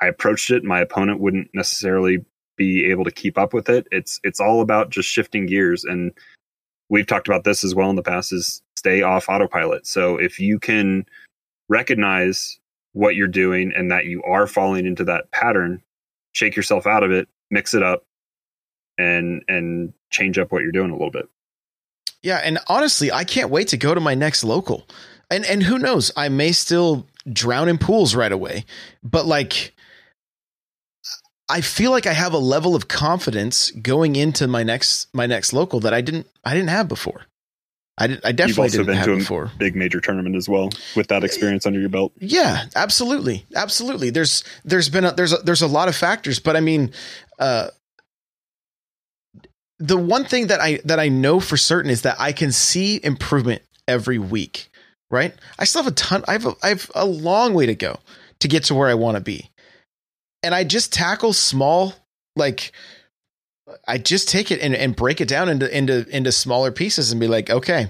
[0.00, 0.64] I approached it.
[0.64, 2.24] My opponent wouldn't necessarily
[2.56, 3.86] be able to keep up with it.
[3.90, 6.12] It's it's all about just shifting gears, and
[6.88, 8.32] we've talked about this as well in the past.
[8.32, 9.86] Is stay off autopilot.
[9.86, 11.04] So if you can
[11.68, 12.58] recognize
[12.92, 15.82] what you're doing and that you are falling into that pattern,
[16.32, 18.04] shake yourself out of it, mix it up,
[19.00, 21.28] and and change up what you're doing a little bit.
[22.22, 24.86] Yeah, and honestly, I can't wait to go to my next local.
[25.30, 28.64] And and who knows, I may still drown in pools right away.
[29.02, 29.72] But like
[31.48, 35.52] I feel like I have a level of confidence going into my next my next
[35.52, 37.26] local that I didn't I didn't have before.
[37.98, 39.50] I did, I definitely also didn't been have to a- before.
[39.58, 42.12] Big major tournament as well with that experience under your belt.
[42.18, 44.10] Yeah, absolutely, absolutely.
[44.10, 46.92] There's there's been a, there's a, there's a lot of factors, but I mean,
[47.38, 47.68] uh,
[49.80, 53.00] the one thing that I that I know for certain is that I can see
[53.02, 54.70] improvement every week.
[55.10, 55.34] Right?
[55.58, 56.22] I still have a ton.
[56.28, 57.98] I have a, I have a long way to go
[58.38, 59.50] to get to where I want to be,
[60.44, 61.94] and I just tackle small
[62.36, 62.70] like.
[63.86, 67.20] I just take it and, and break it down into into into smaller pieces and
[67.20, 67.88] be like, okay,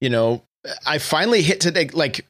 [0.00, 0.42] you know,
[0.84, 1.88] I finally hit today.
[1.92, 2.26] Like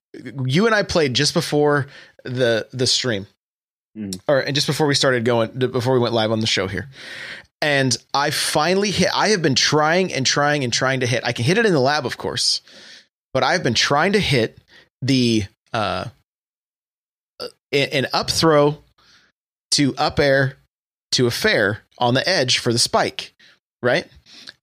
[0.46, 1.86] you and I played just before
[2.24, 3.26] the the stream,
[3.96, 4.18] Mm.
[4.28, 6.88] or and just before we started going, before we went live on the show here,
[7.62, 9.08] and I finally hit.
[9.14, 11.22] I have been trying and trying and trying to hit.
[11.24, 12.60] I can hit it in the lab, of course,
[13.32, 14.58] but I've been trying to hit
[15.00, 16.06] the uh
[17.72, 18.78] an up throw
[19.72, 20.58] to up air
[21.12, 23.32] to a fair on the edge for the spike,
[23.82, 24.06] right?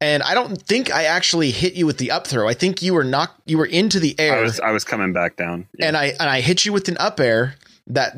[0.02, 2.47] And I don't think I actually hit you with the up throw.
[2.47, 5.14] I think you were knocked you were into the air I was I was coming
[5.14, 5.68] back down.
[5.78, 5.88] Yeah.
[5.88, 7.56] and I and I hit you with an up air
[7.88, 8.16] that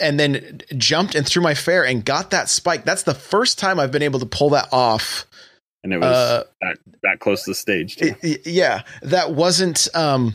[0.00, 2.84] and then jumped and threw my fair and got that spike.
[2.84, 5.26] That's the first time I've been able to pull that off.
[5.84, 7.96] and it was Uh, that that close to the stage.
[7.96, 8.06] Too.
[8.22, 10.34] it- it- yeah, that wasn't um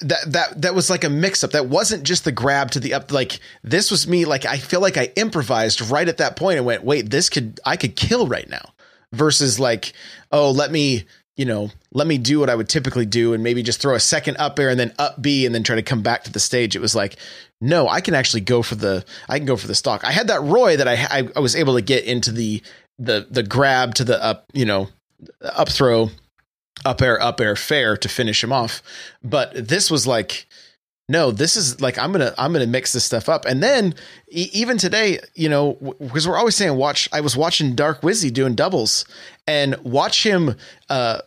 [0.00, 1.50] that that that was like a mix up.
[1.52, 4.80] That wasn't just the grab to the up like this was me like I feel
[4.80, 8.26] like I improvised right at that point and went, "Wait, this could I could kill
[8.26, 8.74] right now."
[9.12, 9.92] Versus like,
[10.30, 11.04] "Oh, let me
[11.36, 14.00] you know, let me do what I would typically do and maybe just throw a
[14.00, 16.40] second up air and then up B and then try to come back to the
[16.40, 16.76] stage.
[16.76, 17.16] It was like,
[17.60, 20.04] no, I can actually go for the, I can go for the stock.
[20.04, 22.62] I had that Roy that I, I, I was able to get into the,
[22.98, 24.88] the, the grab to the up, you know,
[25.40, 26.10] up throw,
[26.84, 28.82] up air, up air fair to finish him off.
[29.22, 30.46] But this was like,
[31.08, 33.94] no, this is like I'm gonna I'm gonna mix this stuff up, and then
[34.30, 37.08] e- even today, you know, because we're always saying watch.
[37.12, 39.04] I was watching Dark Wizzy doing doubles,
[39.46, 40.54] and watch him
[40.88, 41.18] uh,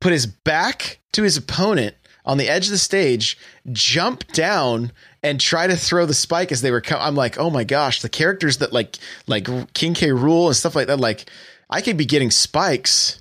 [0.00, 3.36] put his back to his opponent on the edge of the stage,
[3.72, 4.92] jump down,
[5.24, 6.80] and try to throw the spike as they were.
[6.80, 10.08] Co- I'm like, oh my gosh, the characters that like like King K.
[10.10, 11.00] Rool and stuff like that.
[11.00, 11.24] Like,
[11.70, 13.20] I could be getting spikes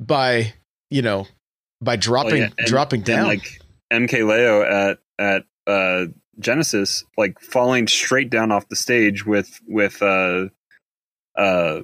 [0.00, 0.54] by
[0.90, 1.26] you know
[1.80, 3.26] by dropping Well, yeah, and- dropping down.
[3.28, 3.60] like
[3.92, 6.06] MK Leo at at uh,
[6.38, 10.46] Genesis, like falling straight down off the stage with with uh,
[11.36, 11.80] uh,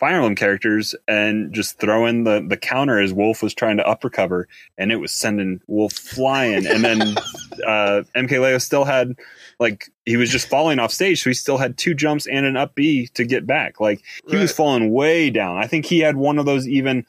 [0.00, 4.02] Fire Emblem characters and just throwing the the counter as Wolf was trying to up
[4.02, 7.00] recover, and it was sending Wolf flying, and then
[7.66, 9.14] uh, MK Leo still had
[9.60, 12.56] like he was just falling off stage, so he still had two jumps and an
[12.56, 13.80] up B to get back.
[13.80, 15.56] Like he was falling way down.
[15.56, 17.06] I think he had one of those even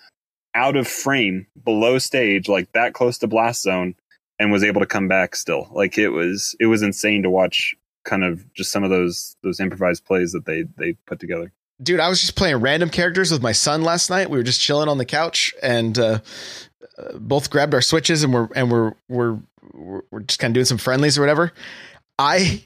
[0.58, 3.94] out of frame below stage, like that close to blast zone,
[4.40, 5.70] and was able to come back still.
[5.72, 9.60] Like it was it was insane to watch kind of just some of those those
[9.60, 11.52] improvised plays that they they put together.
[11.84, 14.62] dude i was just playing random characters with my son last night we were just
[14.62, 16.20] chilling on the couch and uh,
[16.98, 19.38] uh, both grabbed our switches and we're and we're we're
[20.10, 21.52] we're, just kind of doing some friendlies or whatever
[22.18, 22.64] i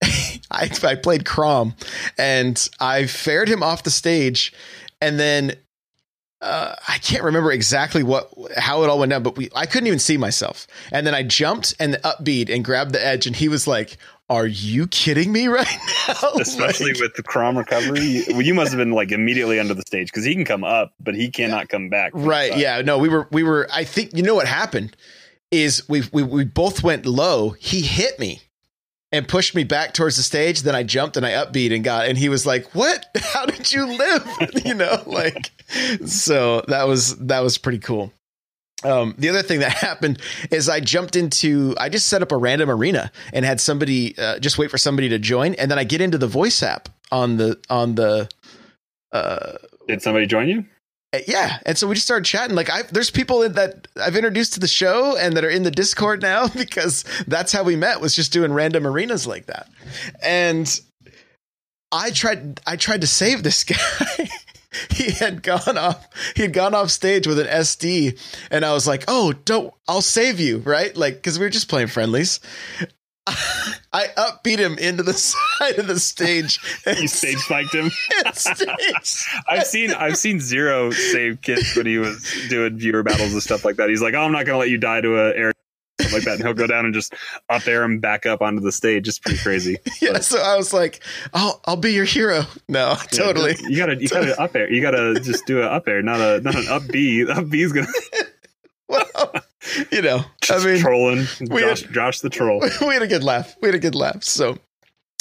[0.50, 1.74] I, I played Chrom
[2.18, 4.52] and I fared him off the stage
[5.00, 5.56] and then
[6.44, 9.86] uh, I can't remember exactly what how it all went down, but we I couldn't
[9.86, 10.66] even see myself.
[10.92, 13.96] And then I jumped and upbeat and grabbed the edge, and he was like,
[14.28, 15.66] "Are you kidding me right
[16.08, 19.58] now?" Especially Like- with the Chrom recovery, you, well, you must have been like immediately
[19.58, 22.12] under the stage because he can come up, but he cannot come back.
[22.14, 24.96] right yeah no we were we were i think you know what happened
[25.50, 28.40] is we we, we both went low he hit me
[29.14, 30.62] and pushed me back towards the stage.
[30.62, 33.06] Then i jumped and i upbeat and got and he was like what?
[33.16, 34.28] How did you live?
[34.64, 35.50] You know like
[36.06, 38.12] so that was that was pretty cool.
[38.82, 42.36] Um, the other thing that happened is I jumped into, I just set up a
[42.36, 45.84] random arena and had somebody uh, just wait for somebody to join, and then I
[45.84, 48.28] get into the voice app on the on the
[49.12, 49.52] uh,
[49.88, 50.64] Did somebody join you?
[51.26, 52.56] Yeah and so we just started chatting.
[52.56, 55.70] Like i there's people that i've introduced to the show and that are in the
[55.70, 59.68] discord now because that's how we met was just doing random arenas like that.
[60.22, 60.80] And
[61.92, 64.28] i tried i tried to save this guy.
[64.90, 68.18] He had gone off he had gone off stage with an sd
[68.50, 70.96] and i was like oh don't i'll save you right?
[70.96, 72.40] Like because we were just playing friendlies
[73.26, 75.12] I upbeat him into the
[75.58, 76.58] side of the stage.
[76.86, 77.90] and You stage spiked him.
[78.34, 78.68] stage-
[79.48, 83.64] I've seen I've seen ZeRo save kits when he was doing viewer battles and stuff
[83.64, 83.88] like that.
[83.88, 85.52] He's like, "Oh, I'm not gonna let you die to a air
[86.12, 87.14] like that," and he'll go down and just
[87.48, 89.08] up air him back up onto the stage.
[89.08, 89.78] It's pretty crazy.
[90.02, 91.00] yeah, so I was like,
[91.32, 93.54] "I'll I'll be your hero." No, totally.
[93.68, 94.70] You gotta you gotta up air.
[94.70, 97.26] You gotta just do an up air, not a not an up B.
[97.26, 97.86] Up B is gonna
[99.90, 101.24] you know, just I mean, trolling.
[101.48, 102.60] Josh, had- Josh the troll.
[102.80, 103.56] we had a good laugh.
[103.60, 104.22] We had a good laugh.
[104.24, 104.58] So,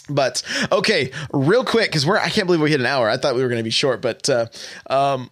[0.10, 3.10] but okay, real quick because we're I can't believe we hit an hour.
[3.10, 4.48] I thought we were going to be short, but uh,
[4.90, 5.30] um,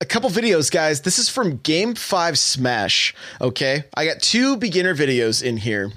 [0.00, 1.02] a couple videos, guys.
[1.02, 3.14] This is from Game Five Smash.
[3.40, 5.92] Okay, I got two beginner videos in here.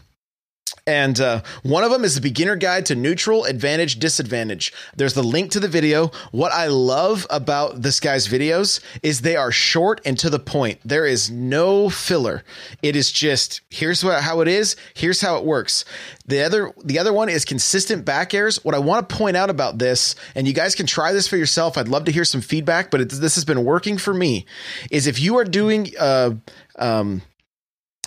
[0.85, 4.73] And uh, one of them is the beginner guide to neutral, advantage, disadvantage.
[4.95, 6.11] There's the link to the video.
[6.31, 10.79] What I love about this guy's videos is they are short and to the point.
[10.83, 12.43] There is no filler.
[12.81, 14.75] It is just here's what, how it is.
[14.93, 15.85] Here's how it works.
[16.25, 18.63] The other the other one is consistent back airs.
[18.63, 21.37] What I want to point out about this, and you guys can try this for
[21.37, 21.77] yourself.
[21.77, 24.45] I'd love to hear some feedback, but it, this has been working for me.
[24.91, 26.31] Is if you are doing uh,
[26.77, 27.21] um,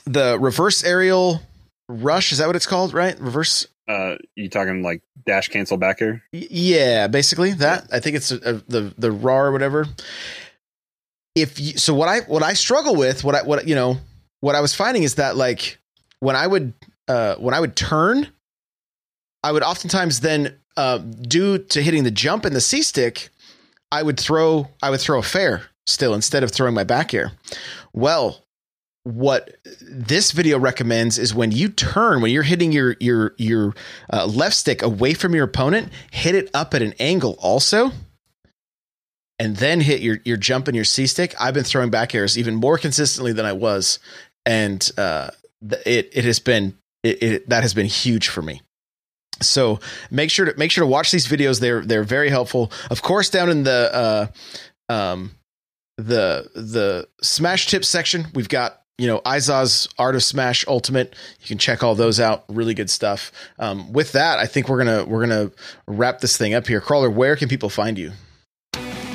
[0.05, 1.43] the reverse aerial
[1.91, 3.19] rush is that what it's called right?
[3.21, 3.67] Reverse?
[3.89, 6.23] Uh you talking like dash cancel back here?
[6.33, 7.89] Y- yeah basically that.
[7.93, 9.87] I think it's a, a, the the raw or whatever.
[11.35, 13.99] If you, so what i what i struggle with what i what you know
[14.41, 15.79] what i was finding is that like
[16.19, 16.75] when i would
[17.07, 18.27] uh when i would turn
[19.45, 23.31] i would oftentimes then uh due to hitting the jump and the c stick
[23.93, 27.33] i would throw i would throw a fair still instead of throwing my back air.
[27.93, 28.45] Well
[29.05, 33.75] what this video recommends is when you turn when you're hitting your your your
[34.13, 37.93] uh, left stick away from your opponent hit it up at an angle also
[39.39, 41.35] and then hit your your jump and your c stick.
[41.41, 43.99] I've been throwing back airs even more consistently than i was
[44.47, 45.31] and uh,
[45.87, 48.61] it it has been it, it that has been huge for me.
[49.41, 49.81] So
[50.11, 51.61] make sure to make sure to watch these videos.
[51.61, 52.71] They're they're very helpful.
[52.91, 54.31] Of course down in the
[54.89, 55.33] uh um
[55.97, 61.15] the the smash tips section we've got you know, Izaw's Art of Smash Ultimate.
[61.41, 62.45] You can check all those out.
[62.49, 63.33] Really good stuff.
[63.59, 65.51] Um, with that, I think we're gonna we're gonna
[65.87, 66.83] wrap this thing up here.
[66.83, 68.13] Crawler, where can people find you?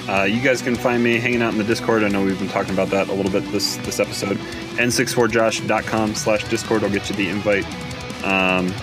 [0.09, 2.03] Uh, you guys can find me hanging out in the Discord.
[2.03, 4.37] I know we've been talking about that a little bit this this episode.
[4.77, 7.65] n64josh.com slash Discord will get you the invite.
[8.23, 8.73] Um,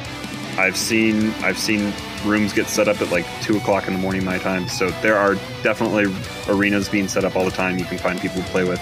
[0.56, 1.92] I've seen I've seen
[2.24, 4.68] rooms get set up at like two o'clock in the morning my time.
[4.68, 5.34] So there are
[5.64, 6.14] definitely
[6.48, 7.76] arenas being set up all the time.
[7.78, 8.80] You can find people to play with.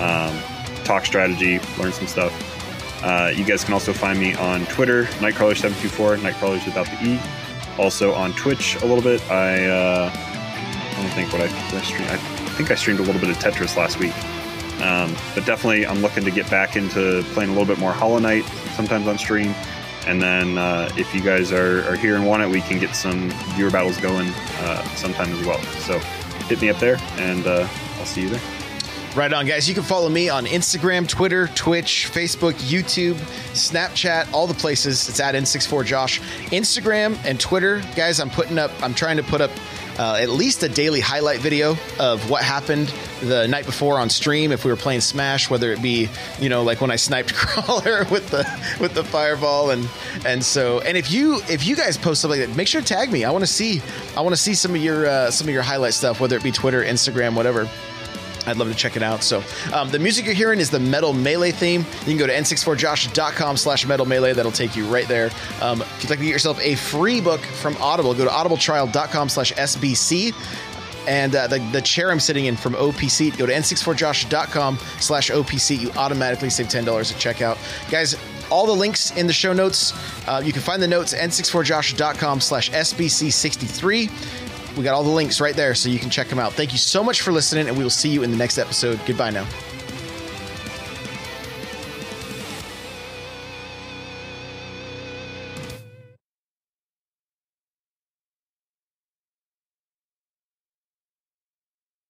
[0.00, 0.36] Um,
[0.88, 2.32] talk strategy, learn some stuff.
[3.04, 7.20] Uh, you guys can also find me on Twitter, Nightcrawler724, Nightcrawlers without the E.
[7.78, 9.20] Also on Twitch a little bit.
[9.30, 12.10] I, uh, I don't think what I, I streamed.
[12.10, 12.16] I
[12.56, 14.14] think I streamed a little bit of Tetris last week.
[14.82, 18.18] Um, but definitely, I'm looking to get back into playing a little bit more Hollow
[18.18, 19.54] Knight sometimes on stream.
[20.06, 22.96] And then uh, if you guys are, are here and want it, we can get
[22.96, 24.28] some viewer battles going
[24.60, 25.60] uh, sometime as well.
[25.80, 25.98] So
[26.48, 27.68] hit me up there, and uh,
[27.98, 28.57] I'll see you there.
[29.16, 29.68] Right on, guys.
[29.68, 33.14] You can follow me on Instagram, Twitter, Twitch, Facebook, YouTube,
[33.52, 35.08] Snapchat, all the places.
[35.08, 36.20] It's at N64Josh.
[36.50, 39.50] Instagram and Twitter, guys, I'm putting up, I'm trying to put up
[39.98, 44.52] uh, at least a daily highlight video of what happened the night before on stream
[44.52, 48.04] if we were playing Smash, whether it be you know like when I sniped Crawler
[48.04, 48.46] with the
[48.78, 49.88] with the fireball and
[50.24, 52.86] and so and if you if you guys post something like that, make sure to
[52.86, 53.24] tag me.
[53.24, 53.82] I want to see
[54.16, 56.44] I want to see some of your uh, some of your highlight stuff, whether it
[56.44, 57.68] be Twitter, Instagram, whatever.
[58.46, 59.22] I'd love to check it out.
[59.22, 61.80] So um, the music you're hearing is the Metal Melee theme.
[61.80, 64.32] You can go to n64josh.com slash metal melee.
[64.32, 65.30] That'll take you right there.
[65.60, 69.28] Um, if you'd like to get yourself a free book from Audible, go to audibletrial.com
[69.28, 70.34] slash SBC.
[71.06, 75.78] And uh, the, the chair I'm sitting in from OPC, go to n64josh.com slash OPC.
[75.78, 77.90] You automatically save $10 at checkout.
[77.90, 78.14] Guys,
[78.50, 79.94] all the links in the show notes.
[80.28, 84.47] Uh, you can find the notes at n64josh.com slash SBC63.
[84.78, 86.52] We got all the links right there so you can check them out.
[86.52, 89.00] Thank you so much for listening, and we will see you in the next episode.
[89.04, 89.44] Goodbye now.